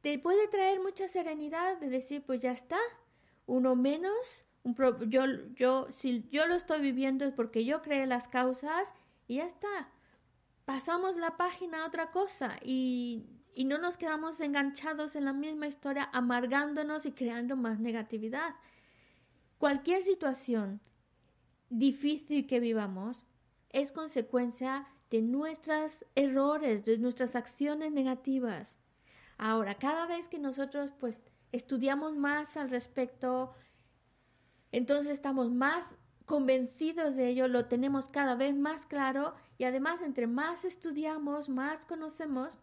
[0.02, 2.80] te puede traer mucha serenidad de decir, pues ya está,
[3.46, 4.76] uno menos, un
[5.10, 5.26] yo,
[5.56, 8.94] yo, si yo lo estoy viviendo es porque yo creé las causas
[9.28, 9.90] y ya está.
[10.66, 13.26] Pasamos la página a otra cosa y,
[13.58, 18.54] y no nos quedamos enganchados en la misma historia, amargándonos y creando más negatividad.
[19.58, 20.80] Cualquier situación
[21.68, 23.26] difícil que vivamos
[23.72, 28.78] es consecuencia de nuestros errores, de nuestras acciones negativas.
[29.40, 33.56] Ahora, cada vez que nosotros pues estudiamos más al respecto,
[34.72, 35.98] entonces estamos más
[36.28, 41.86] convencidos de ello, lo tenemos cada vez más claro y además entre más estudiamos, más
[41.86, 42.60] conocemos,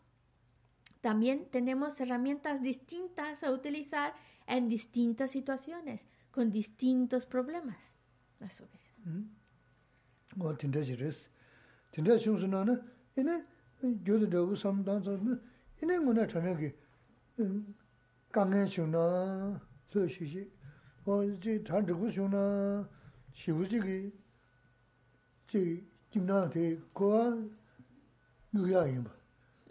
[1.05, 4.15] también tenemos herramientas distintas a utilizar
[4.47, 7.95] en distintas situaciones, con distintos problemas.
[8.41, 8.91] Es.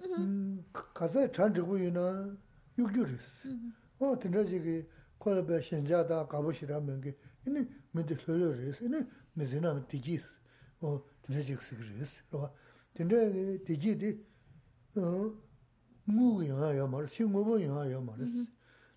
[0.03, 0.85] nā tī kōwā yū yā yī mbā.
[0.95, 2.07] Kāsā chān chikū yī nā
[2.79, 3.55] yū gyū rī sī.
[4.01, 4.77] O tindā shī kī
[5.21, 7.15] kōla bā shiñjā dā kāpū shī rā mēng kī,
[7.47, 9.05] inā mē tī hlō lō rī sī, inā
[9.37, 10.39] mē zī nā mē tī jī sī.
[10.81, 12.49] 어 드네직 시그리스 로
[12.95, 14.25] 근데 디지디
[14.97, 15.33] 어
[16.05, 18.47] 무기야 야 말, 신고보 야 말스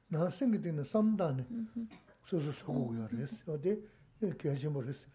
[0.07, 1.45] 나 생기는 삼단
[2.23, 3.84] 소소 소고야 그랬어 어디
[4.22, 5.07] 이렇게 하시 모르겠어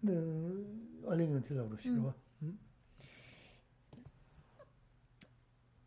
[0.00, 0.12] 네
[1.06, 2.14] 알링은 들라고 싫어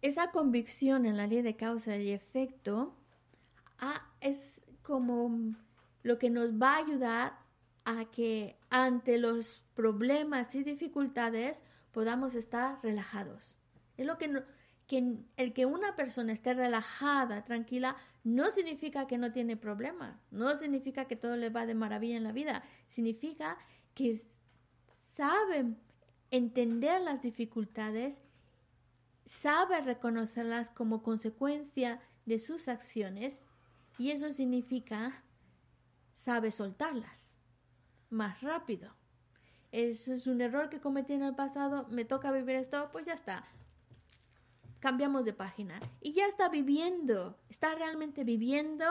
[0.02, 2.94] Esa convicción en la ley de causa y efecto
[3.78, 5.54] ah, es como
[6.02, 7.38] lo que nos va a ayudar
[7.84, 11.62] a que ante los problemas y dificultades
[11.92, 13.56] podamos estar relajados.
[13.96, 14.42] Es lo que,
[15.36, 21.06] el que una persona esté relajada, tranquila, no significa que no tiene problemas, no significa
[21.06, 23.58] que todo le va de maravilla en la vida, significa
[23.94, 24.18] que
[25.12, 25.74] sabe
[26.30, 28.22] entender las dificultades,
[29.26, 33.40] sabe reconocerlas como consecuencia de sus acciones
[33.98, 35.22] y eso significa
[36.14, 37.36] sabe soltarlas
[38.10, 38.94] más rápido.
[39.72, 43.14] Eso es un error que cometí en el pasado, me toca vivir esto, pues ya
[43.14, 43.44] está.
[44.80, 45.80] Cambiamos de página.
[46.00, 48.84] Y ya está viviendo, está realmente viviendo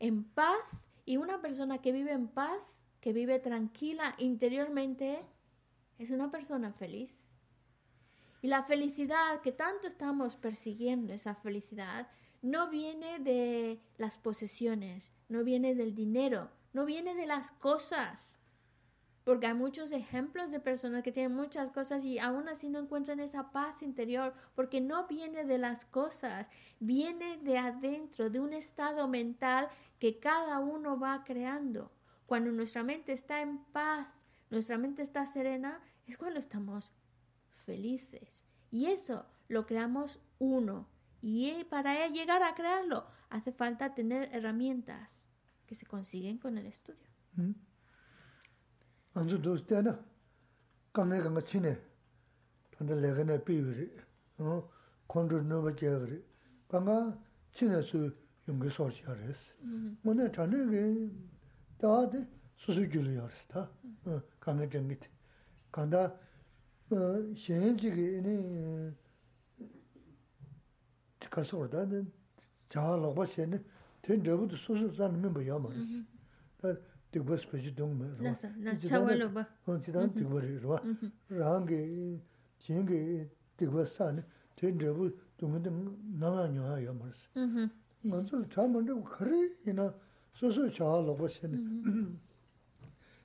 [0.00, 0.76] en paz.
[1.04, 2.62] Y una persona que vive en paz,
[3.00, 5.22] que vive tranquila interiormente,
[5.98, 7.21] es una persona feliz.
[8.42, 12.08] Y la felicidad que tanto estamos persiguiendo, esa felicidad,
[12.42, 18.40] no viene de las posesiones, no viene del dinero, no viene de las cosas.
[19.22, 23.20] Porque hay muchos ejemplos de personas que tienen muchas cosas y aún así no encuentran
[23.20, 26.50] esa paz interior, porque no viene de las cosas,
[26.80, 29.68] viene de adentro, de un estado mental
[30.00, 31.92] que cada uno va creando.
[32.26, 34.08] Cuando nuestra mente está en paz,
[34.50, 36.90] nuestra mente está serena, es cuando estamos
[37.62, 38.44] felices.
[38.70, 40.88] Y eso lo creamos uno.
[41.20, 45.26] Y para llegar a crearlo hace falta tener herramientas
[45.66, 47.08] que se consiguen con el estudio.
[49.14, 49.66] Anzu dos
[67.34, 68.94] shen chigi ini
[71.30, 71.86] kaso orda
[72.68, 73.64] jaha lakba shen
[74.02, 76.04] ten drabu tu susu san mimba ya maris
[76.60, 76.82] ta mm-hmm.
[77.12, 78.34] dikba spachi dung ma rwa.
[78.78, 79.48] Chawa lakba
[79.80, 80.60] chidan dikba mm-hmm.
[80.60, 80.80] rwa.
[80.84, 81.38] Mm-hmm.
[81.38, 82.20] Rahangi
[82.58, 84.22] jingi dikba san
[84.56, 87.28] ten drabu dunga dung nama nyoha ya maris
[88.04, 89.94] manzu cha mandu kari ina
[90.34, 92.18] susu jaha lakba shen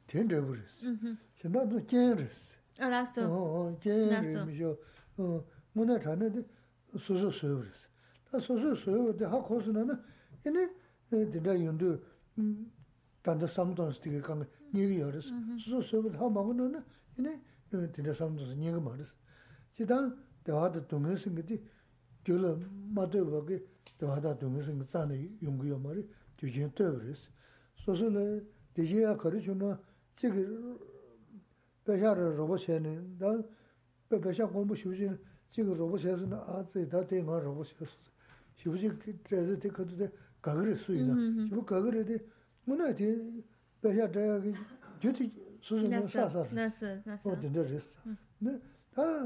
[0.08, 0.80] ten drabu res
[1.36, 3.28] shen na tu jen res 알았어.
[3.30, 4.78] 어, 제림이죠.
[5.18, 5.44] 어,
[5.74, 6.44] 문에 자는데
[6.98, 7.90] 소소 소요스.
[8.30, 10.00] 다 소소 소요데 하고스나나
[10.46, 10.70] 얘네
[11.32, 12.00] 데다 연두
[12.38, 12.72] 음
[13.24, 14.46] 단다 삼도스 되게 강
[14.76, 15.30] 얘기 열었어.
[15.58, 16.84] 소소 소요데 하 먹으면은
[17.20, 17.42] 얘네
[17.92, 19.12] 데다 삼도스 얘기 말았어.
[19.74, 21.60] 지단 대화도 동영상 그때
[22.24, 22.58] 결로
[22.94, 23.60] 맞도 거기
[23.98, 27.32] 대화다 동영상 짜네 용구요 말이 되게 떠버렸어.
[27.76, 29.80] 소소는 되게야 거르주나
[30.16, 30.78] 지금
[31.88, 35.10] 배샤를 로봇에는 다 배샤 공부 쉬우지
[35.50, 37.86] 지금 로봇에서는 아지 다 대마 로봇에서
[38.56, 38.90] 쉬우지
[39.24, 40.12] 그래도 되거든
[40.42, 41.16] 가그리 수이나
[41.48, 42.20] 지금 가그리데
[42.66, 43.44] 문에디
[43.82, 44.54] 배샤 대학이
[45.00, 45.32] 주티
[45.62, 47.96] 수준은 사사 나스 나스 어딘데 레스
[48.40, 49.26] 네다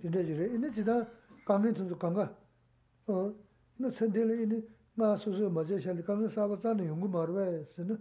[0.00, 1.08] 딘데지레 이네 지다
[1.46, 2.36] 강민 전주 강가
[3.06, 3.34] 어
[3.78, 4.62] 이네 선대를 이네
[4.94, 7.98] 마 수수 맞아 샬리 강민 사고 짜는 연구 말외 쓰는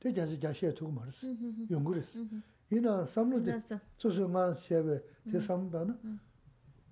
[0.00, 1.66] Te jasi jashe tuku marisi, mm-hmm, mm-hmm.
[1.70, 2.18] yungurisi.
[2.18, 2.42] Mm-hmm.
[2.70, 3.52] Ina samlu di,
[3.96, 5.98] susu nga xebe, te samlu dana,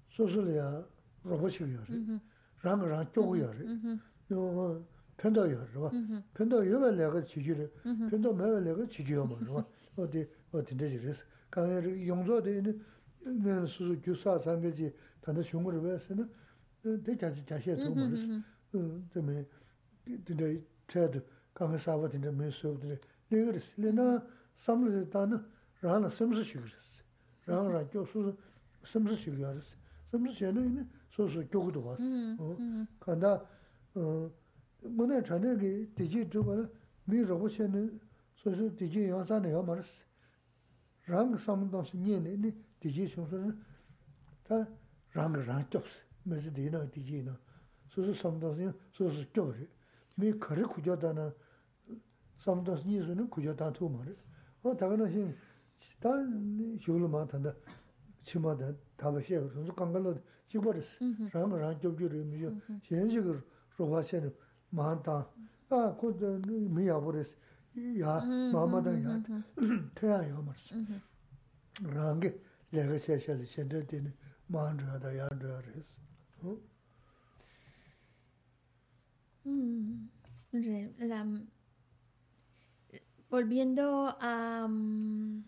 [0.08, 0.84] susu li ya
[1.24, 2.20] robo shivu yori,
[2.62, 3.64] ranga ranga kyogu yori,
[5.16, 5.90] pendo yori rwa.
[6.32, 7.68] Pendo yuwa lega chiji ri,
[8.10, 9.64] pendo mewa lega chiji yoma rwa.
[9.98, 11.24] O di, o tinda jirisi.
[11.50, 12.62] Kanga yungzo di,
[13.26, 16.28] ina susu gyusa sangaji tanda shunguri wesi na,
[17.02, 18.42] te jasi jashe tuku marisi.
[18.72, 19.44] Uh, Tumi,
[20.24, 20.44] tinda
[20.86, 21.22] chayadu,
[21.58, 22.98] kāngi sāpa tīndi mē sōpa tīndi lī
[23.28, 24.06] kīrīs, lī nā
[24.58, 25.04] samlī mm, mm.
[25.04, 25.38] tī tā nā
[25.82, 26.90] rā nā samsī shī kīrīs,
[27.48, 28.34] rā rā kyō sū sū
[28.92, 29.70] samsī shī kīrīs,
[30.12, 32.02] samsī shī nā yīni sū sū kyō kudu wās.
[33.02, 33.32] Kāndā
[33.98, 36.68] mō nā chā nā kī tījī chūpa nā
[37.10, 37.84] mī rōpa shī nā
[38.38, 39.90] sū sū tījī yāng sā nā yā mā rīs,
[41.10, 42.54] rā ngā samlī tā shī nye nā
[42.84, 43.50] tījī shī sū nā
[44.46, 44.62] tā
[45.16, 47.34] rā ngā rā kyō sī, mē sī tī nā tījī nā
[47.90, 49.66] sū sū samlī tā shī sū sū kyō rī,
[50.18, 51.28] mī kārī kūjā tā nā
[59.21, 60.15] 시에 선수 강갈로
[60.47, 60.85] 찍버렸어.
[61.33, 62.55] 라면 안 접주를 미죠.
[62.83, 63.41] 현실을
[63.77, 64.33] 로바시는
[64.69, 65.27] 많다.
[65.69, 67.35] 아, 그도 미야 버렸어.
[67.99, 68.21] 야,
[68.53, 69.21] 마마다 야.
[69.95, 70.75] 태야요 말스.
[71.81, 72.39] 랑게
[72.69, 74.13] 내가 세실 센터 되는
[74.47, 75.97] 마한다다 야드르스.
[76.43, 76.57] 어?
[79.45, 80.09] Mm,
[80.53, 81.25] re- la-
[83.30, 85.42] volviendo a, mm,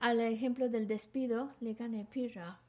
[0.00, 2.60] al ejemplo del despido, le gané pirra.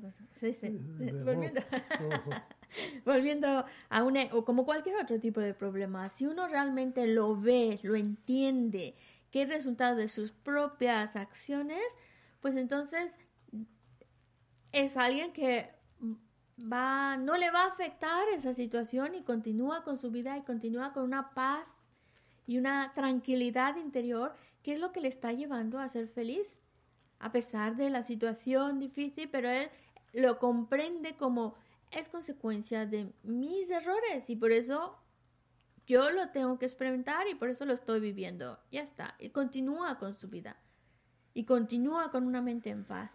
[0.00, 0.70] Cosa- sí, sí.
[0.70, 1.60] Mm, Volviendo,
[3.04, 7.78] volviendo a una, o como cualquier otro tipo de problema, si uno realmente lo ve,
[7.82, 8.94] lo entiende,
[9.30, 11.82] que es resultado de sus propias acciones,
[12.40, 13.12] pues entonces
[14.72, 15.70] es alguien que
[16.58, 20.92] va, no le va a afectar esa situación y continúa con su vida y continúa
[20.92, 21.66] con una paz
[22.46, 26.58] y una tranquilidad interior que es lo que le está llevando a ser feliz
[27.18, 29.70] a pesar de la situación difícil, pero él
[30.12, 31.54] lo comprende como
[31.90, 34.98] es consecuencia de mis errores y por eso
[35.86, 38.58] yo lo tengo que experimentar y por eso lo estoy viviendo.
[38.70, 39.14] Ya está.
[39.18, 40.56] Y continúa con su vida.
[41.34, 43.10] Y continúa con una mente en paz.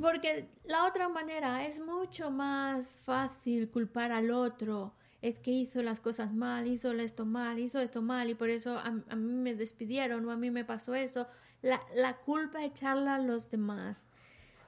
[0.00, 4.94] Porque la otra manera es mucho más fácil culpar al otro.
[5.22, 8.78] Es que hizo las cosas mal, hizo esto mal, hizo esto mal y por eso
[8.78, 11.26] a, a mí me despidieron o a mí me pasó eso.
[11.60, 14.06] La, la culpa echarla a los demás.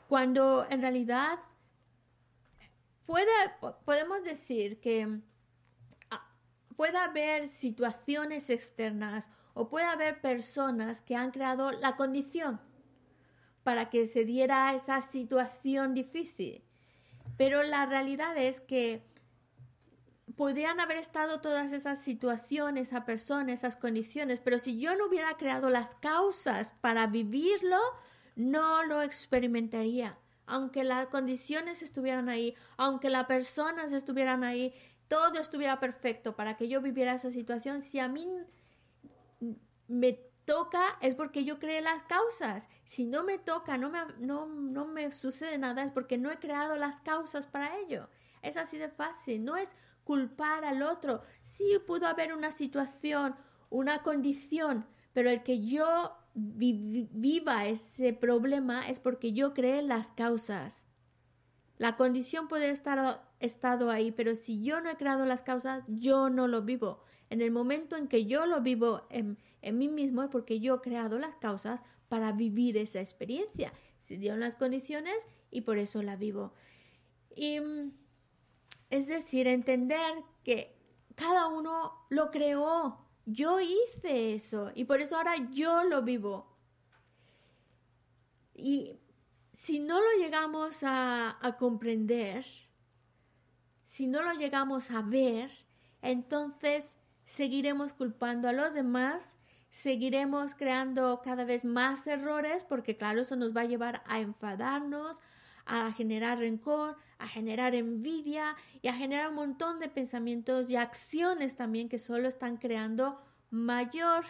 [0.08, 1.38] Cuando en realidad
[3.06, 3.30] puede,
[3.60, 5.20] po- podemos decir que
[6.10, 6.28] ah,
[6.76, 12.60] puede haber situaciones externas o puede haber personas que han creado la condición
[13.62, 16.62] para que se diera esa situación difícil.
[17.38, 19.02] Pero la realidad es que
[20.43, 25.36] podrían haber estado todas esas situaciones, esa persona, esas condiciones, pero si yo no hubiera
[25.36, 27.78] creado las causas para vivirlo,
[28.35, 30.19] no lo experimentaría.
[30.47, 34.74] Aunque las condiciones estuvieran ahí, aunque las personas estuvieran ahí,
[35.06, 38.27] todo estuviera perfecto para que yo viviera esa situación, si a mí
[39.86, 40.12] me
[40.44, 42.69] toca es porque yo creé las causas.
[42.85, 46.40] Si no me toca, no me, no, no me sucede nada, es porque no he
[46.40, 48.09] creado las causas para ello.
[48.43, 49.44] Es así de fácil.
[49.44, 51.22] No es culpar al otro.
[51.42, 53.34] Sí pudo haber una situación,
[53.70, 60.86] una condición, pero el que yo viva ese problema es porque yo creé las causas.
[61.78, 66.30] La condición puede estar estado ahí, pero si yo no he creado las causas, yo
[66.30, 67.02] no lo vivo.
[67.28, 70.76] En el momento en que yo lo vivo en, en mí mismo es porque yo
[70.76, 73.72] he creado las causas para vivir esa experiencia.
[73.98, 76.52] Se dieron las condiciones y por eso la vivo.
[77.34, 77.92] Y, mm,
[78.93, 80.78] es decir, entender que
[81.14, 82.98] cada uno lo creó.
[83.24, 86.55] Yo hice eso y por eso ahora yo lo vivo.
[88.55, 89.01] Y
[89.55, 92.44] si no lo llegamos a, comprender,
[93.85, 95.51] si no lo llegamos a ver,
[96.02, 99.39] entonces seguiremos culpando a los demás,
[99.70, 105.23] seguiremos creando cada vez más errores, porque claro, eso nos va a llevar a enfadarnos,
[105.66, 111.56] a generar rencor, a generar envidia y a generar un montón de pensamientos y acciones
[111.56, 113.20] también que solo están creando
[113.51, 114.24] mayor,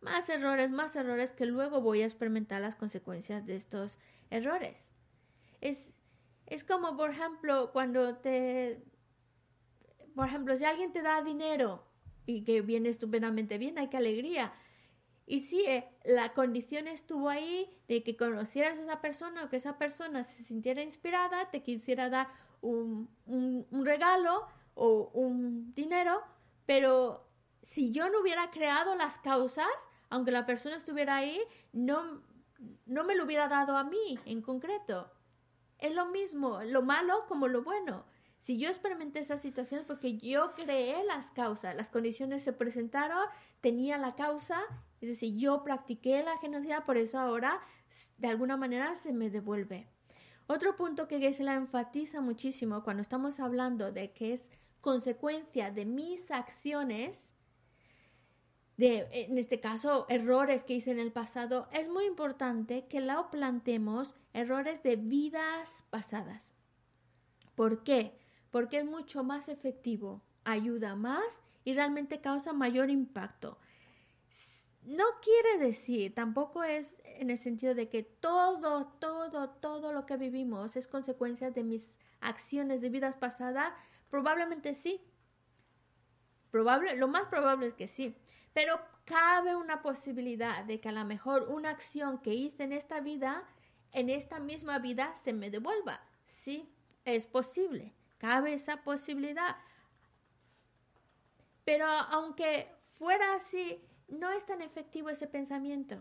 [0.00, 3.98] más errores, más errores que luego voy a experimentar las consecuencias de estos
[4.30, 4.94] errores.
[5.60, 6.00] Es,
[6.46, 8.84] es como, por ejemplo, cuando te...
[10.14, 11.84] Por ejemplo, si alguien te da dinero
[12.26, 14.52] y que viene estupendamente bien, hay que alegría.
[15.30, 19.56] Y si eh, la condición estuvo ahí de que conocieras a esa persona o que
[19.56, 22.28] esa persona se sintiera inspirada, te quisiera dar
[22.62, 26.22] un, un regalo o un dinero,
[26.64, 27.28] pero
[27.60, 29.66] si yo no hubiera creado las causas,
[30.08, 31.38] aunque la persona estuviera ahí,
[31.72, 32.22] no,
[32.86, 35.12] no me lo hubiera dado a mí en concreto.
[35.78, 38.06] Es lo mismo, lo malo como lo bueno.
[38.38, 43.26] Si yo experimenté esa situación porque yo creé las causas, las condiciones se presentaron,
[43.60, 44.62] tenía la causa,
[45.00, 47.60] es decir, yo practiqué la genocidia, por eso ahora
[48.18, 49.86] de alguna manera se me devuelve.
[50.46, 54.50] Otro punto que se la enfatiza muchísimo cuando estamos hablando de que es
[54.80, 57.34] consecuencia de mis acciones,
[58.78, 63.28] de, en este caso, errores que hice en el pasado, es muy importante que lo
[63.28, 66.54] plantemos errores de vidas pasadas.
[67.54, 68.16] ¿Por qué?
[68.50, 73.58] Porque es mucho más efectivo, ayuda más y realmente causa mayor impacto.
[74.88, 80.16] No quiere decir, tampoco es en el sentido de que todo, todo, todo lo que
[80.16, 83.74] vivimos es consecuencia de mis acciones de vidas pasadas.
[84.08, 85.02] Probablemente sí.
[86.50, 88.16] Probable, lo más probable es que sí.
[88.54, 93.00] Pero cabe una posibilidad de que a lo mejor una acción que hice en esta
[93.00, 93.46] vida,
[93.92, 96.00] en esta misma vida, se me devuelva.
[96.24, 96.66] Sí,
[97.04, 97.92] es posible.
[98.16, 99.54] Cabe esa posibilidad.
[101.66, 105.98] Pero aunque fuera así, no es tan efectivo ese pensamiento.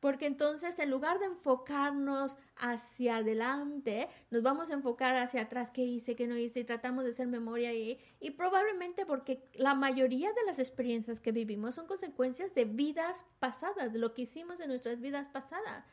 [0.00, 5.82] Porque entonces en lugar de enfocarnos hacia adelante, nos vamos a enfocar hacia atrás, qué
[5.82, 10.30] hice, qué no hice, y tratamos de hacer memoria y, y probablemente porque la mayoría
[10.34, 14.68] de las experiencias que vivimos son consecuencias de vidas pasadas, de lo que hicimos en
[14.68, 15.86] nuestras vidas pasadas.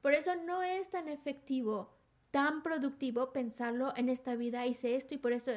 [0.00, 1.94] Por eso no es tan efectivo,
[2.30, 5.52] tan productivo pensarlo en esta vida, hice esto y por eso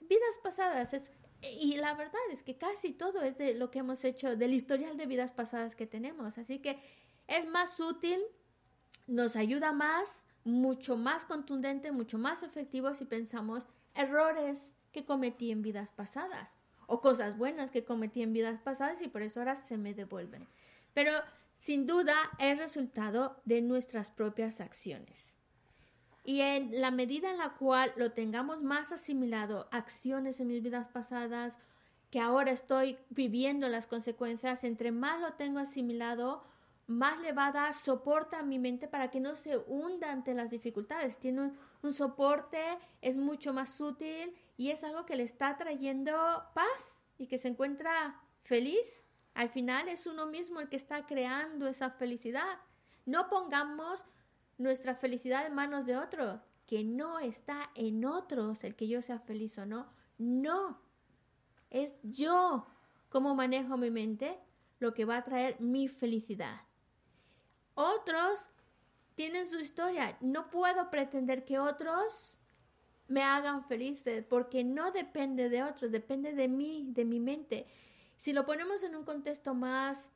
[0.00, 1.10] vidas pasadas es
[1.60, 4.96] y la verdad es que casi todo es de lo que hemos hecho, del historial
[4.96, 6.38] de vidas pasadas que tenemos.
[6.38, 6.78] Así que
[7.26, 8.20] es más útil,
[9.06, 15.62] nos ayuda más, mucho más contundente, mucho más efectivo si pensamos errores que cometí en
[15.62, 16.52] vidas pasadas
[16.86, 20.46] o cosas buenas que cometí en vidas pasadas y por eso ahora se me devuelven.
[20.92, 21.12] Pero
[21.54, 25.33] sin duda es resultado de nuestras propias acciones.
[26.24, 30.88] Y en la medida en la cual lo tengamos más asimilado, acciones en mis vidas
[30.88, 31.58] pasadas,
[32.10, 36.42] que ahora estoy viviendo las consecuencias, entre más lo tengo asimilado,
[36.86, 40.34] más le va a dar soporte a mi mente para que no se hunda ante
[40.34, 41.18] las dificultades.
[41.18, 41.52] Tiene
[41.82, 42.62] un, soporte,
[43.02, 46.14] es mucho más útil y es algo que le está trayendo
[46.54, 49.04] paz y que se encuentra feliz.
[49.34, 52.58] Al final es uno mismo el que está creando esa felicidad.
[53.06, 54.04] No pongamos
[54.58, 59.18] nuestra felicidad en manos de otros, que no está en otros el que yo sea
[59.18, 59.92] feliz o no.
[60.18, 60.80] No,
[61.70, 62.66] es yo
[63.08, 64.38] cómo manejo mi mente
[64.78, 66.62] lo que va a traer mi felicidad.
[67.74, 68.48] Otros
[69.14, 70.16] tienen su historia.
[70.20, 72.38] No puedo pretender que otros
[73.08, 77.66] me hagan felices porque no depende de otros, depende de mí, de mi mente.
[78.16, 80.10] Si lo ponemos en un contexto más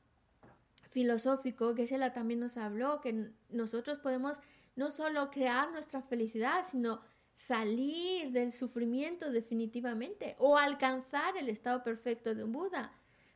[0.98, 4.40] filosófico, que Geshe-la también nos habló, que nosotros podemos
[4.74, 7.00] no solo crear nuestra felicidad, sino
[7.34, 12.92] salir del sufrimiento definitivamente o alcanzar el estado perfecto de un Buda.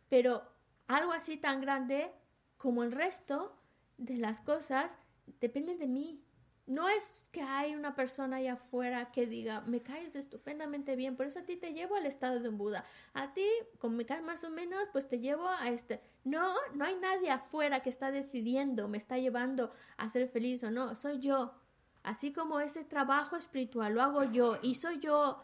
[0.09, 0.43] Pero
[0.89, 2.11] algo así tan grande
[2.57, 3.57] como el resto
[3.97, 4.99] de las cosas
[5.41, 6.21] dependen de mí.
[6.67, 11.27] No es que hay una persona allá afuera que diga, me caes estupendamente bien, por
[11.27, 12.85] eso a ti te llevo al estado de un Buda.
[13.15, 13.47] A ti,
[13.79, 16.01] como me caes más o menos, pues te llevo a este.
[16.25, 20.71] No, no hay nadie afuera que está decidiendo, me está llevando a ser feliz o
[20.71, 21.55] no, soy yo.
[22.03, 25.43] Así como ese trabajo espiritual lo hago yo y soy yo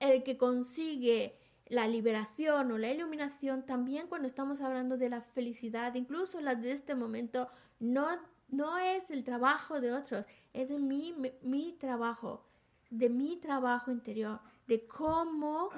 [0.00, 5.94] el que consigue la liberación o la iluminación, también cuando estamos hablando de la felicidad,
[5.94, 8.08] incluso la de este momento, no
[8.48, 12.44] no es el trabajo de otros, es de mi, mi, trabajo,
[12.90, 15.70] de mi trabajo interior, de cómo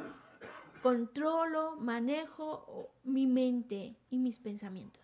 [0.82, 5.02] controlo, manejo mi mente y mis pensamientos.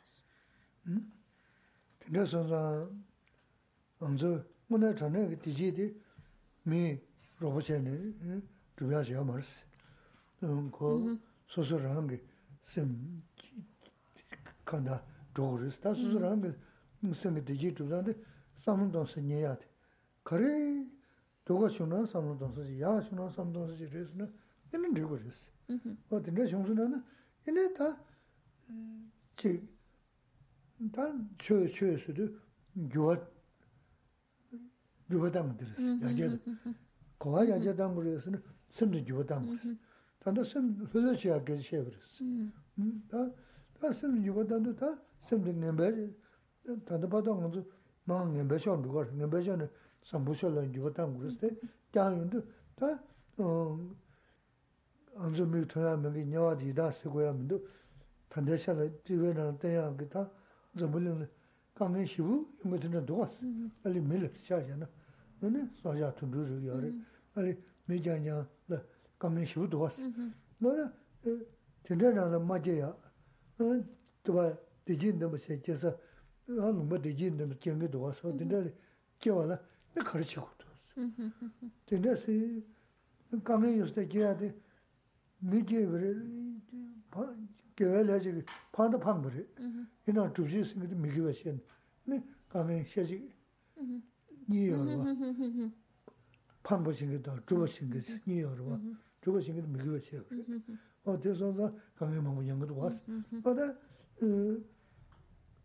[17.06, 18.16] ngsengi deji chubzande
[18.54, 19.66] samlun donsi nyeyate.
[20.22, 20.86] Kari
[21.44, 24.28] doga shungna samlun donsi chi, yaa shungna samlun donsi chi resi na,
[24.72, 25.50] ina dhigo resi.
[26.08, 27.04] O dhinda shungsu na na,
[27.46, 27.96] ina ta
[29.34, 29.68] chi,
[30.90, 32.40] ta choyo choyo sudu
[32.72, 33.16] gyuwa,
[35.08, 36.38] gyuwa dama dhiresi, yajada.
[37.18, 39.78] Kawa yajada dama resi na, simdi gyuwa dama resi.
[40.18, 42.52] Tanda sim huzo chi ya gezi shebi resi.
[43.78, 46.14] Ta simdi gyuwa dama ta simdi ngenbayi,
[46.84, 47.62] 다들 봐도 먼저
[48.04, 49.68] 막 멤버션 누가 멤버션은
[50.02, 51.56] 삼부셔를 주고 땅 그랬을 때
[51.92, 52.40] 땅인데
[52.74, 53.02] 다
[55.16, 57.66] 안저 미터야 명이 녀와디다 쓰고야 민도
[58.28, 60.30] 단대샤를 지외는 때야 기타
[60.78, 61.28] 저불은
[61.74, 62.46] 강에 시부?
[62.64, 63.44] 이거는 도와스
[63.82, 64.88] 빨리 밀 샤잖아.
[65.40, 66.92] 너네 소자 투두르 요래.
[67.34, 67.56] 빨리
[67.86, 68.48] 메자냐?
[68.68, 68.82] 라
[69.18, 70.00] 강에 시부 도와스
[70.58, 70.90] 너네
[71.84, 72.96] 진짜나 맞아야.
[73.60, 73.86] 응
[74.22, 75.96] 도와 디진도 무슨 제서
[76.48, 78.56] 한 놈의 대진도 경기 도와서 된다.
[79.18, 79.58] 겨와라.
[79.94, 81.10] 내 가르치고 도스.
[81.86, 82.64] 된다시
[83.42, 84.54] 강에 요새 기야데
[85.40, 86.14] 미게 그래
[87.74, 89.44] 겨야지 파도 판 그래.
[90.06, 91.60] 이나 주지 생기 미게 버신.
[92.04, 93.28] 네 강에 셔지
[94.48, 95.04] 니여와.
[96.62, 98.80] 판 보신 게더 주어신 게 니여와.
[99.20, 100.22] 주어신 게 미게 버셔.
[101.04, 103.02] 어 대선자 강에 뭐 연구도 왔어.
[103.42, 103.74] 어다
[104.22, 104.64] 음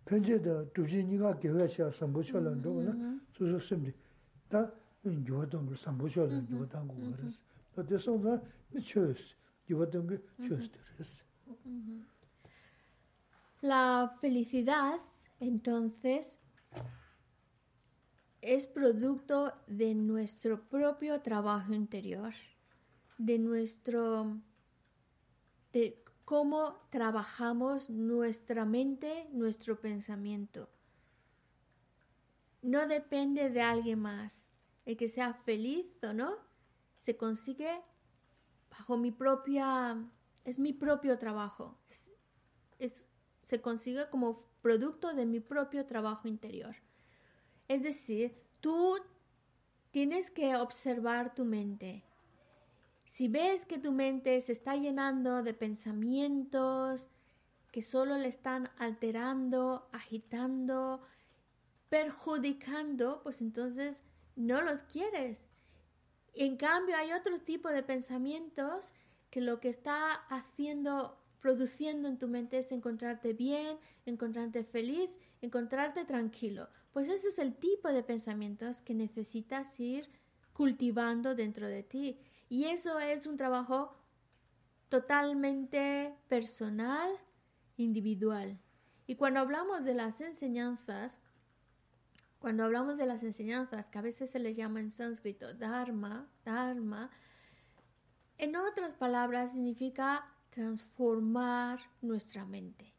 [0.04, 3.92] 편제의 두지 니가 개회샤 선보셔는 거는 소소 심리
[4.48, 4.70] 다
[5.04, 7.42] 요던 걸 선보셔는 요던 거 그래서
[7.74, 8.40] 또 대소가
[8.70, 9.34] 미쳐스
[9.70, 11.24] 요던 게 쳐스들스
[13.62, 15.00] La felicidad,
[15.40, 16.38] entonces,
[18.42, 22.34] es producto de nuestro propio trabajo interior,
[23.18, 24.38] de nuestro,
[25.72, 30.69] de cómo trabajamos nuestra mente, nuestro pensamiento.
[32.61, 34.47] No depende de alguien más.
[34.85, 36.37] El que sea feliz o no,
[36.99, 37.81] se consigue
[38.69, 39.97] bajo mi propia,
[40.43, 41.77] es mi propio trabajo.
[43.43, 46.75] se consigue como producto de mi propio trabajo interior.
[47.67, 48.97] Es decir, tú
[49.91, 52.03] tienes que observar tu mente,
[53.11, 57.09] si ves que tu mente se está llenando de pensamientos
[57.69, 61.01] que solo le están alterando, agitando,
[61.89, 64.01] perjudicando, pues entonces
[64.37, 65.49] no los quieres.
[66.35, 68.93] En cambio, hay otro tipo de pensamientos
[69.29, 76.05] que lo que está haciendo, produciendo en tu mente es encontrarte bien, encontrarte feliz, encontrarte
[76.05, 76.69] tranquilo.
[76.93, 80.07] Pues ese es el tipo de pensamientos que necesitas ir
[80.53, 82.17] cultivando dentro de ti.
[82.51, 83.95] Y eso es un trabajo
[84.89, 87.09] totalmente personal,
[87.77, 88.59] individual.
[89.07, 91.21] Y cuando hablamos de las enseñanzas,
[92.39, 97.09] cuando hablamos de las enseñanzas, que a veces se les llama en sánscrito dharma, dharma,
[98.37, 102.93] en otras palabras significa transformar nuestra mente.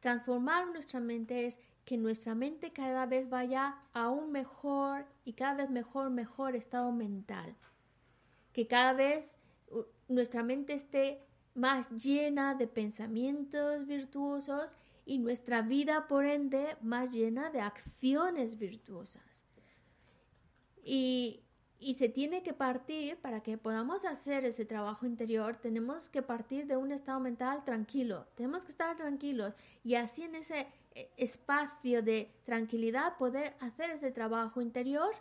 [0.00, 5.54] Transformar nuestra mente es que nuestra mente cada vez vaya a un mejor y cada
[5.54, 7.56] vez mejor, mejor estado mental
[8.52, 9.36] que cada vez
[10.08, 11.20] nuestra mente esté
[11.54, 19.44] más llena de pensamientos virtuosos y nuestra vida, por ende, más llena de acciones virtuosas.
[20.84, 21.42] Y,
[21.78, 26.66] y, se tiene que partir, para que podamos hacer ese trabajo interior, tenemos que partir
[26.66, 29.54] de un estado mental tranquilo, tenemos que estar tranquilos
[29.84, 35.12] y así en ese eh, espacio de tranquilidad poder hacer ese trabajo interior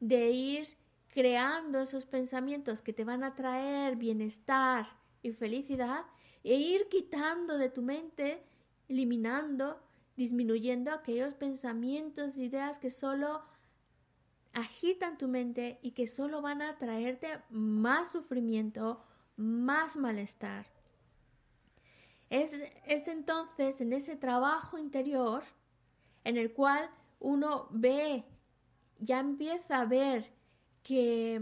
[0.00, 0.68] de ir
[1.12, 4.86] creando esos pensamientos que te van a traer bienestar
[5.22, 6.06] y felicidad
[6.42, 8.42] e ir quitando de tu mente,
[8.88, 9.80] eliminando,
[10.16, 13.42] disminuyendo aquellos pensamientos, ideas que solo
[14.54, 19.04] agitan tu mente y que solo van a traerte más sufrimiento,
[19.36, 20.66] más malestar.
[22.30, 22.52] Es,
[22.86, 25.42] es entonces en ese trabajo interior
[26.24, 26.88] en el cual
[27.20, 28.24] uno ve,
[28.98, 30.32] ya empieza a ver
[30.82, 31.40] que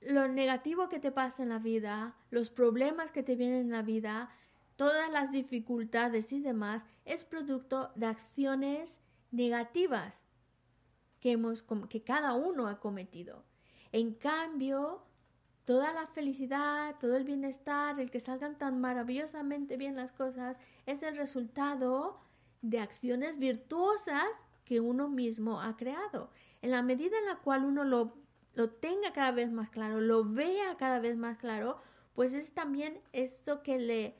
[0.00, 3.82] lo negativo que te pasa en la vida, los problemas que te vienen en la
[3.82, 4.30] vida,
[4.76, 9.00] todas las dificultades y demás, es producto de acciones
[9.30, 10.24] negativas
[11.20, 13.44] que, hemos, que cada uno ha cometido.
[13.92, 15.02] En cambio,
[15.64, 21.02] toda la felicidad, todo el bienestar, el que salgan tan maravillosamente bien las cosas, es
[21.02, 22.20] el resultado
[22.62, 26.30] de acciones virtuosas que uno mismo ha creado.
[26.62, 28.16] En la medida en la cual uno lo,
[28.54, 31.80] lo tenga cada vez más claro, lo vea cada vez más claro,
[32.14, 34.16] pues es también esto que le,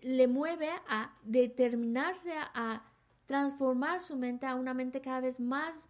[0.00, 2.84] le mueve a determinarse a,
[3.26, 5.86] transformar su mente a una mente cada vez más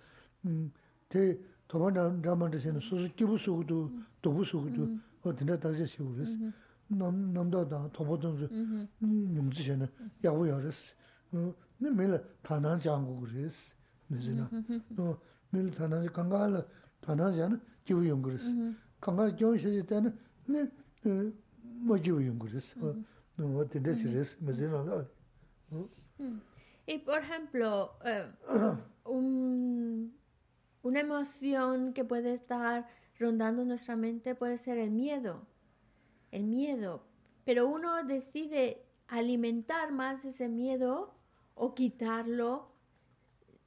[0.45, 1.37] 음대
[1.67, 3.91] 도반다만데 시는 소소 기부수도
[4.21, 6.37] 도부수도 어디나 다자 시우르스
[6.87, 8.47] 남 남다다 도보던스
[9.01, 9.87] 용지셔는
[10.23, 10.93] 야고야르스
[11.79, 13.75] 네 매일 타난 장고 그랬스
[14.07, 14.49] 네지나
[14.95, 15.19] 또
[15.49, 16.65] 매일 타난 강가를
[17.01, 18.45] 타난 기부 용그랬스
[26.86, 28.26] Y por ejemplo, eh,
[29.04, 30.10] una
[31.00, 32.88] emoción que puede estar
[33.18, 35.46] rondando nuestra mente puede ser el miedo.
[36.30, 37.04] El miedo.
[37.44, 41.14] Pero uno decide alimentar más ese miedo
[41.54, 42.72] o quitarlo,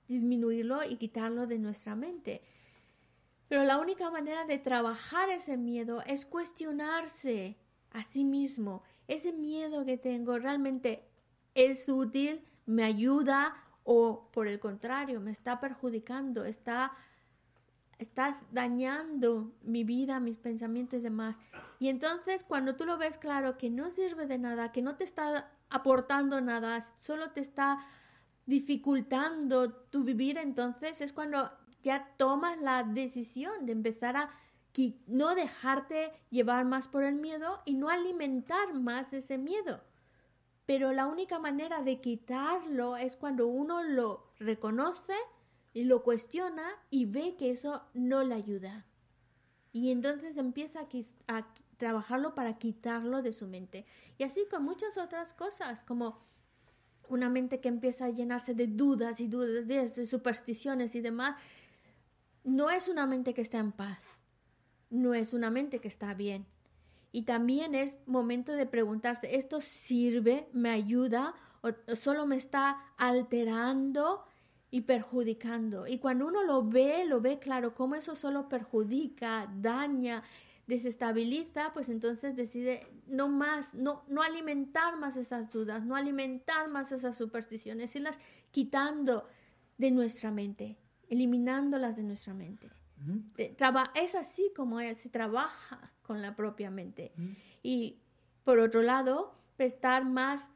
[0.08, 2.42] disminuirlo y quitarlo de nuestra mente.
[3.48, 7.58] Pero la única manera de trabajar ese miedo es cuestionarse
[7.92, 8.82] a sí mismo.
[9.08, 11.08] Ese miedo que tengo realmente
[11.54, 16.94] es útil, me ayuda o por el contrario, me está perjudicando, está,
[18.00, 21.40] está dañando mi vida, mis pensamientos y demás.
[21.80, 25.04] Y entonces cuando tú lo ves claro que no sirve de nada, que no te
[25.04, 27.80] está aportando nada, solo te está
[28.46, 31.52] dificultando tu vivir, entonces es cuando
[31.84, 34.30] ya tomas la decisión de empezar a
[35.08, 39.82] no dejarte llevar más por el miedo y no alimentar más ese miedo.
[40.66, 45.14] Pero la única manera de quitarlo es cuando uno lo reconoce
[45.74, 48.86] y lo cuestiona y ve que eso no le ayuda.
[49.72, 53.86] Y entonces empieza a, a trabajarlo para quitarlo de su mente.
[54.18, 56.26] Y así con muchas otras cosas, como
[57.10, 61.40] una mente que empieza a llenarse de dudas y dudas, de supersticiones y demás,
[62.44, 64.00] no es una mente que está en paz,
[64.90, 66.46] no es una mente que está bien.
[67.16, 74.26] Y también es momento de preguntarse, ¿esto sirve, me ayuda o solo me está alterando
[74.70, 75.88] y perjudicando?
[75.88, 80.24] Y cuando uno lo ve, lo ve claro, cómo eso solo perjudica, daña,
[80.68, 86.92] desestabiliza, pues entonces decide no más, no, no alimentar más esas dudas, no alimentar más
[86.92, 88.20] esas supersticiones, irlas
[88.52, 89.26] quitando
[89.78, 90.78] de nuestra mente
[91.08, 92.70] eliminándolas de nuestra mente.
[93.94, 97.12] es así como se trabaja con la propia mente.
[97.64, 98.00] Y
[98.44, 100.52] por otro lado, prestar más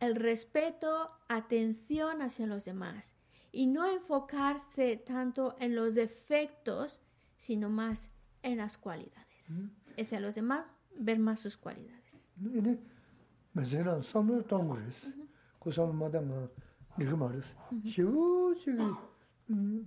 [0.00, 3.14] el respeto, atención hacia los demás
[3.52, 7.00] y no enfocarse tanto en los defectos,
[7.36, 8.10] sino más
[8.42, 9.70] en las cualidades.
[9.98, 10.66] Hacia los demás,
[10.98, 12.30] ver más sus cualidades.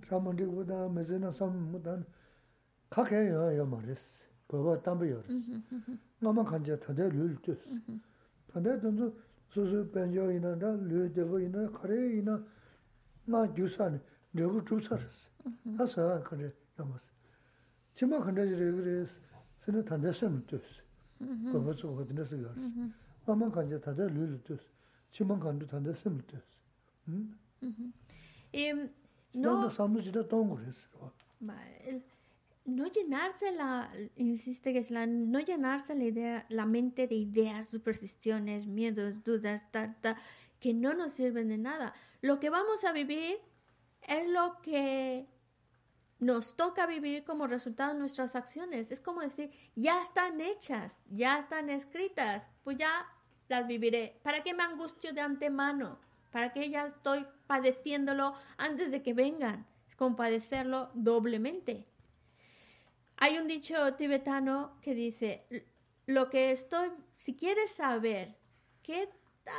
[0.08, 1.96] rāma rīgū dā mē zē nā sāma mū dā
[2.94, 4.04] kā kē yā yā mā rīs,
[4.48, 5.52] bāba tāmba yorisi.
[5.52, 5.98] Mm-hmm, mm-hmm.
[6.22, 7.60] Ngāma kāñcā tāndē lūl tūs.
[7.68, 7.98] Mm-hmm.
[8.52, 9.10] Tāndē tāndu
[9.54, 12.36] sūsū bēngyō inā rā, lū dēvō inā, kārē inā,
[13.28, 14.00] ngā gyūsā nī,
[14.40, 15.52] rēgu chūsā rīsi.
[15.78, 16.50] Tā sā kāñcā
[16.80, 17.06] yāmas.
[17.98, 19.20] Chīmā kāñcā jī rēgu rīsi,
[19.64, 20.76] sīnā tāndē sēm tūs.
[21.52, 22.90] Bāba tsū kā tīnā sī yorisi.
[23.26, 24.64] Ngāma kāñcā tāndē lūl tūs.
[25.16, 26.54] Chīmā kāñcā tāndē sēm tūs.
[27.08, 27.24] Nō...
[27.60, 28.88] Hmm?
[29.38, 31.10] Nāndā sāmu jidā tōngu rīsi rō.
[32.68, 39.24] No llenarse la, insiste la, no llenarse la idea, la mente de ideas, supersticiones, miedos,
[39.24, 40.16] dudas, ta, ta,
[40.60, 41.94] que no nos sirven de nada.
[42.20, 43.38] Lo que vamos a vivir
[44.02, 45.26] es lo que
[46.18, 48.92] nos toca vivir como resultado de nuestras acciones.
[48.92, 53.06] Es como decir, ya están hechas, ya están escritas, pues ya
[53.48, 54.20] las viviré.
[54.22, 55.98] ¿Para qué me angustio de antemano?
[56.30, 59.66] ¿Para qué ya estoy padeciéndolo antes de que vengan?
[59.86, 61.86] Es como padecerlo doblemente.
[63.18, 65.46] Hay un dicho tibetano que dice,
[66.06, 68.38] lo que estoy, si quieres saber
[68.82, 69.08] qué
[69.44, 69.54] tal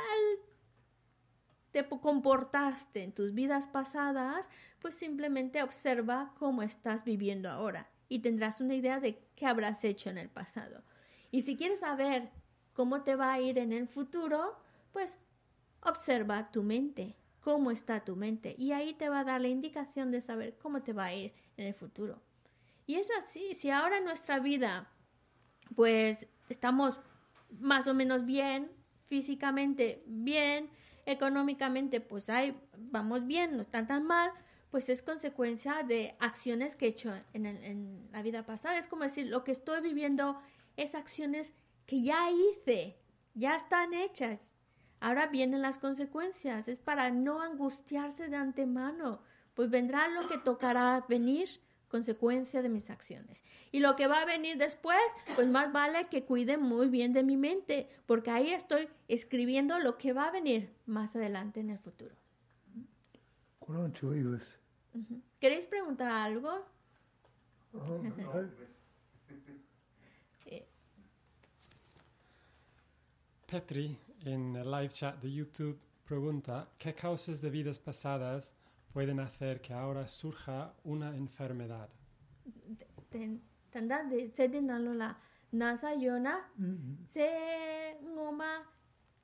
[1.70, 4.48] te po- comportaste en tus vidas pasadas,
[4.80, 10.10] pues simplemente observa cómo estás viviendo ahora y tendrás una idea de qué habrás hecho
[10.10, 10.82] en el pasado.
[11.30, 12.30] Y si quieres saber
[12.72, 14.56] cómo te va a ir en el futuro,
[14.92, 15.18] pues
[15.82, 20.10] observa tu mente, cómo está tu mente y ahí te va a dar la indicación
[20.10, 22.20] de saber cómo te va a ir en el futuro.
[22.90, 24.90] Y es así, si ahora en nuestra vida
[25.76, 26.98] pues estamos
[27.60, 28.68] más o menos bien,
[29.04, 30.68] físicamente bien,
[31.06, 34.32] económicamente pues ahí vamos bien, no está tan mal,
[34.72, 38.76] pues es consecuencia de acciones que he hecho en, en la vida pasada.
[38.76, 40.42] Es como decir, lo que estoy viviendo
[40.76, 41.54] es acciones
[41.86, 42.98] que ya hice,
[43.34, 44.56] ya están hechas.
[44.98, 49.22] Ahora vienen las consecuencias, es para no angustiarse de antemano,
[49.54, 51.60] pues vendrá lo que tocará venir
[51.90, 53.44] consecuencia de mis acciones.
[53.72, 55.02] Y lo que va a venir después,
[55.34, 59.98] pues más vale que cuide muy bien de mi mente, porque ahí estoy escribiendo lo
[59.98, 62.14] que va a venir más adelante en el futuro.
[65.40, 66.64] ¿Queréis preguntar algo?
[73.46, 78.54] Petri, en el live chat de YouTube, pregunta, ¿qué causas de vidas pasadas
[78.92, 81.88] pueden hacer que ahora surja una enfermedad?
[83.70, 85.16] Tanda de se dinalo la
[85.52, 86.50] nasa yona
[87.08, 87.28] se
[88.02, 88.64] ngoma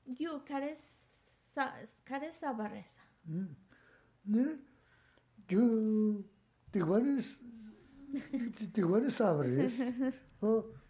[0.06, 1.74] gyu kare sa
[2.04, 3.02] kare sabaresa.
[4.24, 4.58] Ne,
[5.48, 6.24] gyu
[6.72, 7.22] digwani,
[8.74, 9.78] digwani sabris.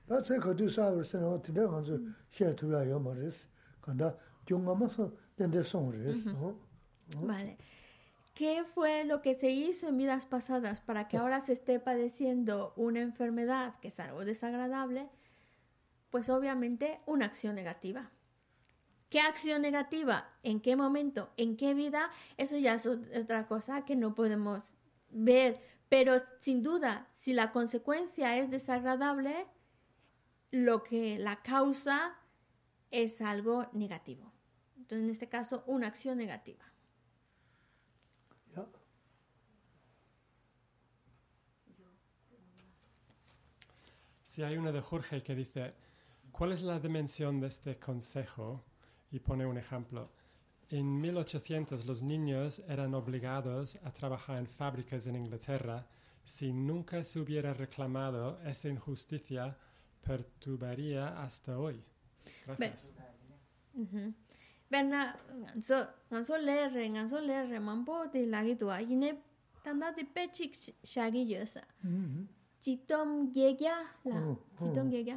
[0.06, 3.48] Da tse kadu sabris, na tine kanzu xie tuya yo ma res.
[3.80, 4.16] Kanda
[4.46, 6.26] gyu nga ma so dende song res.
[7.20, 7.56] Vale.
[8.36, 12.74] ¿Qué fue lo que se hizo en vidas pasadas para que ahora se esté padeciendo
[12.76, 15.08] una enfermedad que es algo desagradable?
[16.10, 18.10] Pues obviamente una acción negativa.
[19.08, 20.28] ¿Qué acción negativa?
[20.42, 21.32] ¿En qué momento?
[21.38, 22.10] ¿En qué vida?
[22.36, 24.74] Eso ya es ot- otra cosa que no podemos
[25.08, 25.58] ver.
[25.88, 29.46] Pero sin duda, si la consecuencia es desagradable,
[30.50, 32.18] lo que la causa
[32.90, 34.30] es algo negativo.
[34.76, 36.64] Entonces, en este caso, una acción negativa.
[44.36, 45.72] Si hay una de Jorge que dice,
[46.30, 48.62] ¿cuál es la dimensión de este consejo?
[49.10, 50.12] Y pone un ejemplo.
[50.68, 55.86] En 1800 los niños eran obligados a trabajar en fábricas en Inglaterra.
[56.22, 59.56] Si nunca se hubiera reclamado, esa injusticia
[60.02, 61.82] perturbaría hasta hoy.
[62.44, 62.92] Gracias.
[63.72, 64.14] Mhm.
[64.68, 69.22] Berna nganso nganso lerre nganso lerre mambo de lagi tua ine
[69.64, 70.52] tanda de pechik
[70.82, 71.66] shagi yosa.
[72.62, 73.74] chitom gegya
[74.04, 74.16] la.
[74.16, 74.64] Oh, oh.
[74.64, 75.16] Chitom gegya.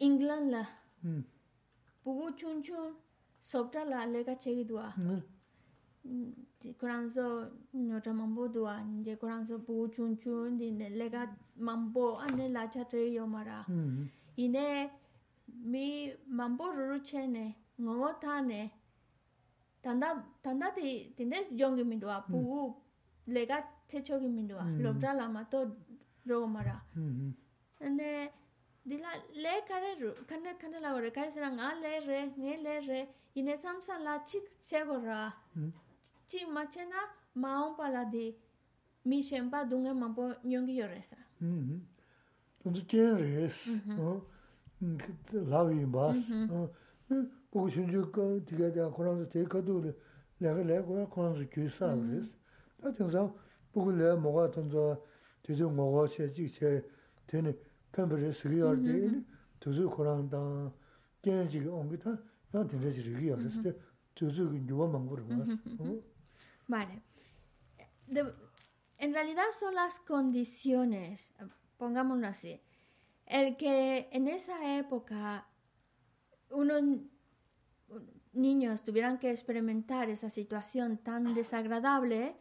[0.00, 0.64] England la.
[1.02, 1.22] Hmm.
[2.04, 2.94] Bubu chun chun
[3.40, 4.90] sopta la lega chegi dua.
[4.96, 5.20] Hmm.
[6.78, 8.80] Kuranzo nyota mambo dua.
[8.80, 14.08] Nje kuranzo bubu chun chun dine lega mambo ane la cha tre yo mara hmm.
[14.36, 14.90] ine
[15.64, 18.70] mi mambo ruru che ne ngongo ta ne
[19.82, 20.08] tanda
[20.42, 22.24] tanda di dine yongi mi dua.
[22.28, 22.74] Bubu
[23.26, 25.58] lega chechogi mindwa lobra lama to
[26.26, 26.80] rogomara.
[27.80, 28.30] Ane
[28.86, 32.74] dila le kare ru kane kane la gore kai sira nga le re nge le
[32.88, 35.32] re ine samsa la chik chego ra
[36.28, 37.00] chi machena
[37.34, 38.34] maon pala di
[39.04, 41.16] mi shempa dunga mampo nyongi yoresa
[42.66, 43.56] ᱛᱚᱱᱡᱤ ᱠᱮᱨᱮᱥ
[44.02, 44.26] ᱚ
[45.52, 46.18] ᱞᱟᱵᱤ ᱵᱟᱥ
[46.50, 46.68] ᱚ
[47.50, 49.80] 보고 준주가 되게 내가 코로나 때 가도
[50.38, 52.34] 내가 내가 코로나 규사를 했어.
[52.82, 53.32] 다 등상
[66.68, 67.02] Vale.
[68.06, 68.32] De-
[68.98, 71.32] en realidad son las condiciones,
[71.76, 72.60] pongámoslo así.
[73.26, 75.46] El que en esa época
[76.50, 76.82] unos
[78.32, 82.36] niños tuvieran que experimentar esa situación tan desagradable,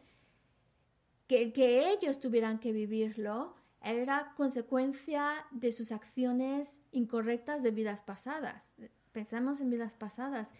[1.28, 8.74] que, que ellos tuvieran que vivirlo, era consecuencia de sus acciones incorrectas de vidas pasadas.
[9.12, 10.54] Pensamos en vidas pasadas.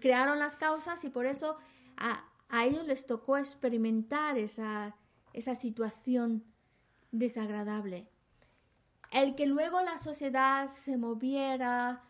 [0.00, 1.56] Crearon las causas y por eso
[1.96, 4.94] a, a ellos les tocó experimentar esa,
[5.32, 6.44] esa situación
[7.12, 8.08] desagradable.
[9.10, 12.02] El que luego la sociedad se moviera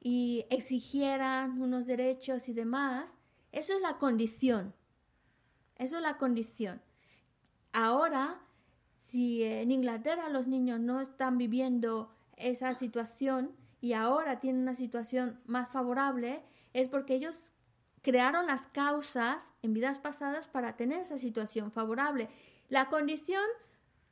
[0.00, 3.18] y exigiera unos derechos y demás,
[3.52, 4.74] eso es la condición.
[5.76, 6.80] Eso es la condición.
[7.78, 8.40] Ahora,
[8.96, 15.42] si en Inglaterra los niños no están viviendo esa situación y ahora tienen una situación
[15.44, 16.42] más favorable,
[16.72, 17.52] es porque ellos
[18.00, 22.30] crearon las causas en vidas pasadas para tener esa situación favorable.
[22.70, 23.44] La condición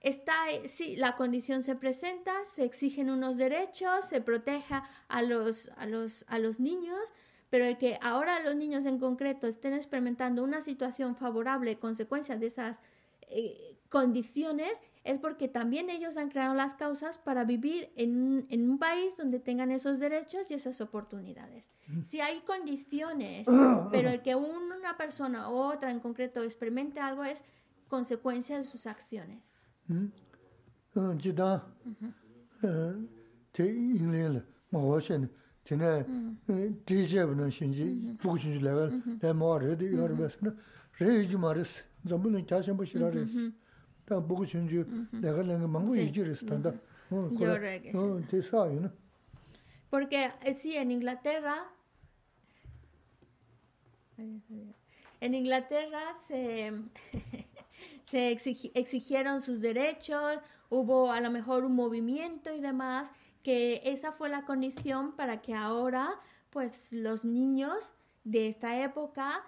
[0.00, 0.34] está,
[0.66, 4.74] sí, la condición se presenta, se exigen unos derechos, se protege
[5.08, 7.14] a los, a los, a los niños,
[7.48, 12.48] pero el que ahora los niños en concreto estén experimentando una situación favorable, consecuencia de
[12.48, 12.82] esas
[13.28, 18.78] eh, condiciones es porque también ellos han creado las causas para vivir en, en un
[18.78, 21.70] país donde tengan esos derechos y esas oportunidades.
[22.04, 23.46] Si hay condiciones,
[23.92, 27.44] pero el que un, una persona u otra en concreto experimente algo es
[27.88, 29.64] consecuencia de sus acciones.
[29.86, 30.06] Mm.
[30.96, 31.14] Uh
[35.00, 35.28] -huh.
[35.64, 36.04] tene
[36.84, 37.50] tijeb na mm.
[37.50, 38.16] shinji
[42.06, 43.52] zambulan kya shenpo shiraris.
[44.06, 44.84] Tā buku shunju
[45.22, 46.74] laga laga mangu yijiris tanda.
[48.30, 48.90] Te sāyu na.
[49.90, 51.64] Porque eh, sí, en Inglaterra,
[55.20, 56.72] en Inglaterra se,
[58.04, 58.36] se
[58.74, 63.12] exigieron sus derechos, hubo a lo mejor un movimiento y demás,
[63.42, 66.20] que esa fue la condición para que ahora,
[66.50, 67.92] pues los niños
[68.24, 69.44] de esta época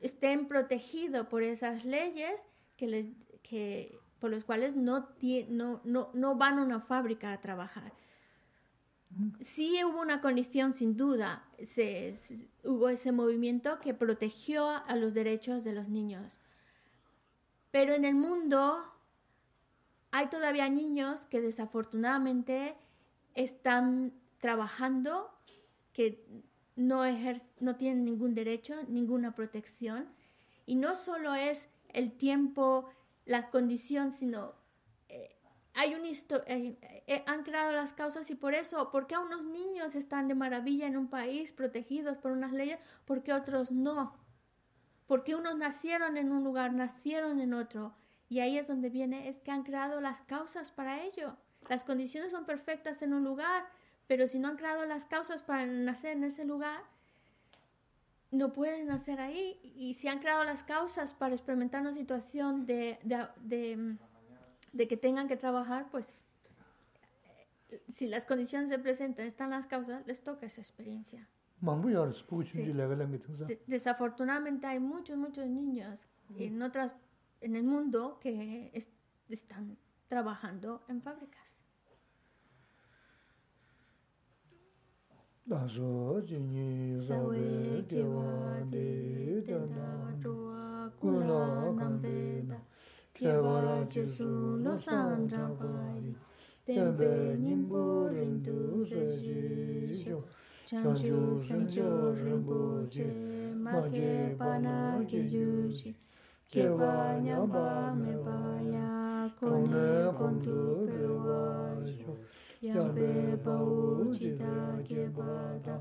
[0.00, 3.08] estén protegidos por esas leyes que les,
[3.42, 5.08] que, por los cuales no,
[5.48, 7.92] no, no, no van a una fábrica a trabajar.
[9.40, 15.14] Sí hubo una condición, sin duda, se, se- hubo ese movimiento que protegió a los
[15.14, 16.38] derechos de los niños.
[17.72, 18.84] Pero en el mundo
[20.12, 22.76] hay todavía niños que desafortunadamente
[23.34, 25.30] están trabajando,
[25.92, 26.24] que
[26.80, 30.08] no, ejer- no tienen ningún derecho, ninguna protección.
[30.66, 32.88] Y no solo es el tiempo,
[33.26, 34.54] la condición, sino
[35.08, 35.36] eh,
[35.74, 39.44] hay un histo- eh, eh, han creado las causas y por eso, ¿por qué unos
[39.44, 44.14] niños están de maravilla en un país protegidos por unas leyes, por qué otros no?
[45.06, 47.94] Porque unos nacieron en un lugar, nacieron en otro.
[48.28, 51.36] Y ahí es donde viene, es que han creado las causas para ello.
[51.68, 53.64] Las condiciones son perfectas en un lugar,
[54.10, 56.82] pero si no han creado las causas para nacer en ese lugar,
[58.32, 59.60] no pueden nacer ahí.
[59.62, 63.96] Y si han creado las causas para experimentar una situación de, de, de,
[64.72, 66.22] de que tengan que trabajar, pues
[67.68, 71.28] eh, si las condiciones se presentan, están las causas, les toca esa experiencia.
[73.46, 73.60] Sí.
[73.68, 76.96] Desafortunadamente hay muchos, muchos niños en otras
[77.40, 78.72] en el mundo que
[79.28, 79.78] están
[80.08, 81.59] trabajando en fábricas.
[85.50, 88.26] dāso jīñī sāvē kēwā
[88.70, 88.82] dē
[89.46, 89.86] dāna
[90.22, 90.66] chua
[91.00, 91.38] kūlā
[91.78, 92.20] kāmbē
[92.50, 92.58] dā
[93.18, 94.28] kēwā rā jēsū
[94.66, 96.12] lō sāṅ rāpāyī
[96.68, 97.10] tēmbē
[97.42, 97.82] nīmbō
[98.14, 98.54] rīntū
[98.92, 99.34] sēsī
[100.04, 100.20] shō
[100.70, 101.18] chāngchū
[101.48, 101.90] sāngchō
[102.20, 102.60] rīmbō
[102.98, 103.08] jē
[103.64, 104.14] mā kē
[104.44, 104.76] pānā
[105.10, 105.50] kē yū
[105.80, 105.96] jī
[106.54, 106.94] kēwā
[107.26, 107.66] nyāmbā
[107.98, 108.94] mē pāyā
[109.42, 109.90] kōnē
[110.22, 110.62] kōntū
[110.94, 111.42] kēwā
[112.60, 113.10] yāmbē
[113.44, 114.54] pāwū jidā
[114.88, 115.76] kēpātā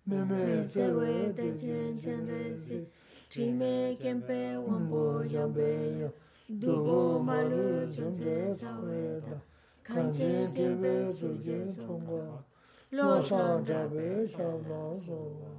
[0.06, 2.86] meme tsewe techen chen resi,
[3.30, 6.08] trime kempe wambo yambe ya,
[6.48, 9.40] dugo malu chunze saweda,
[9.82, 12.44] kanchen kebe suchen songa,
[12.92, 15.53] lo shang chabe shama sowande.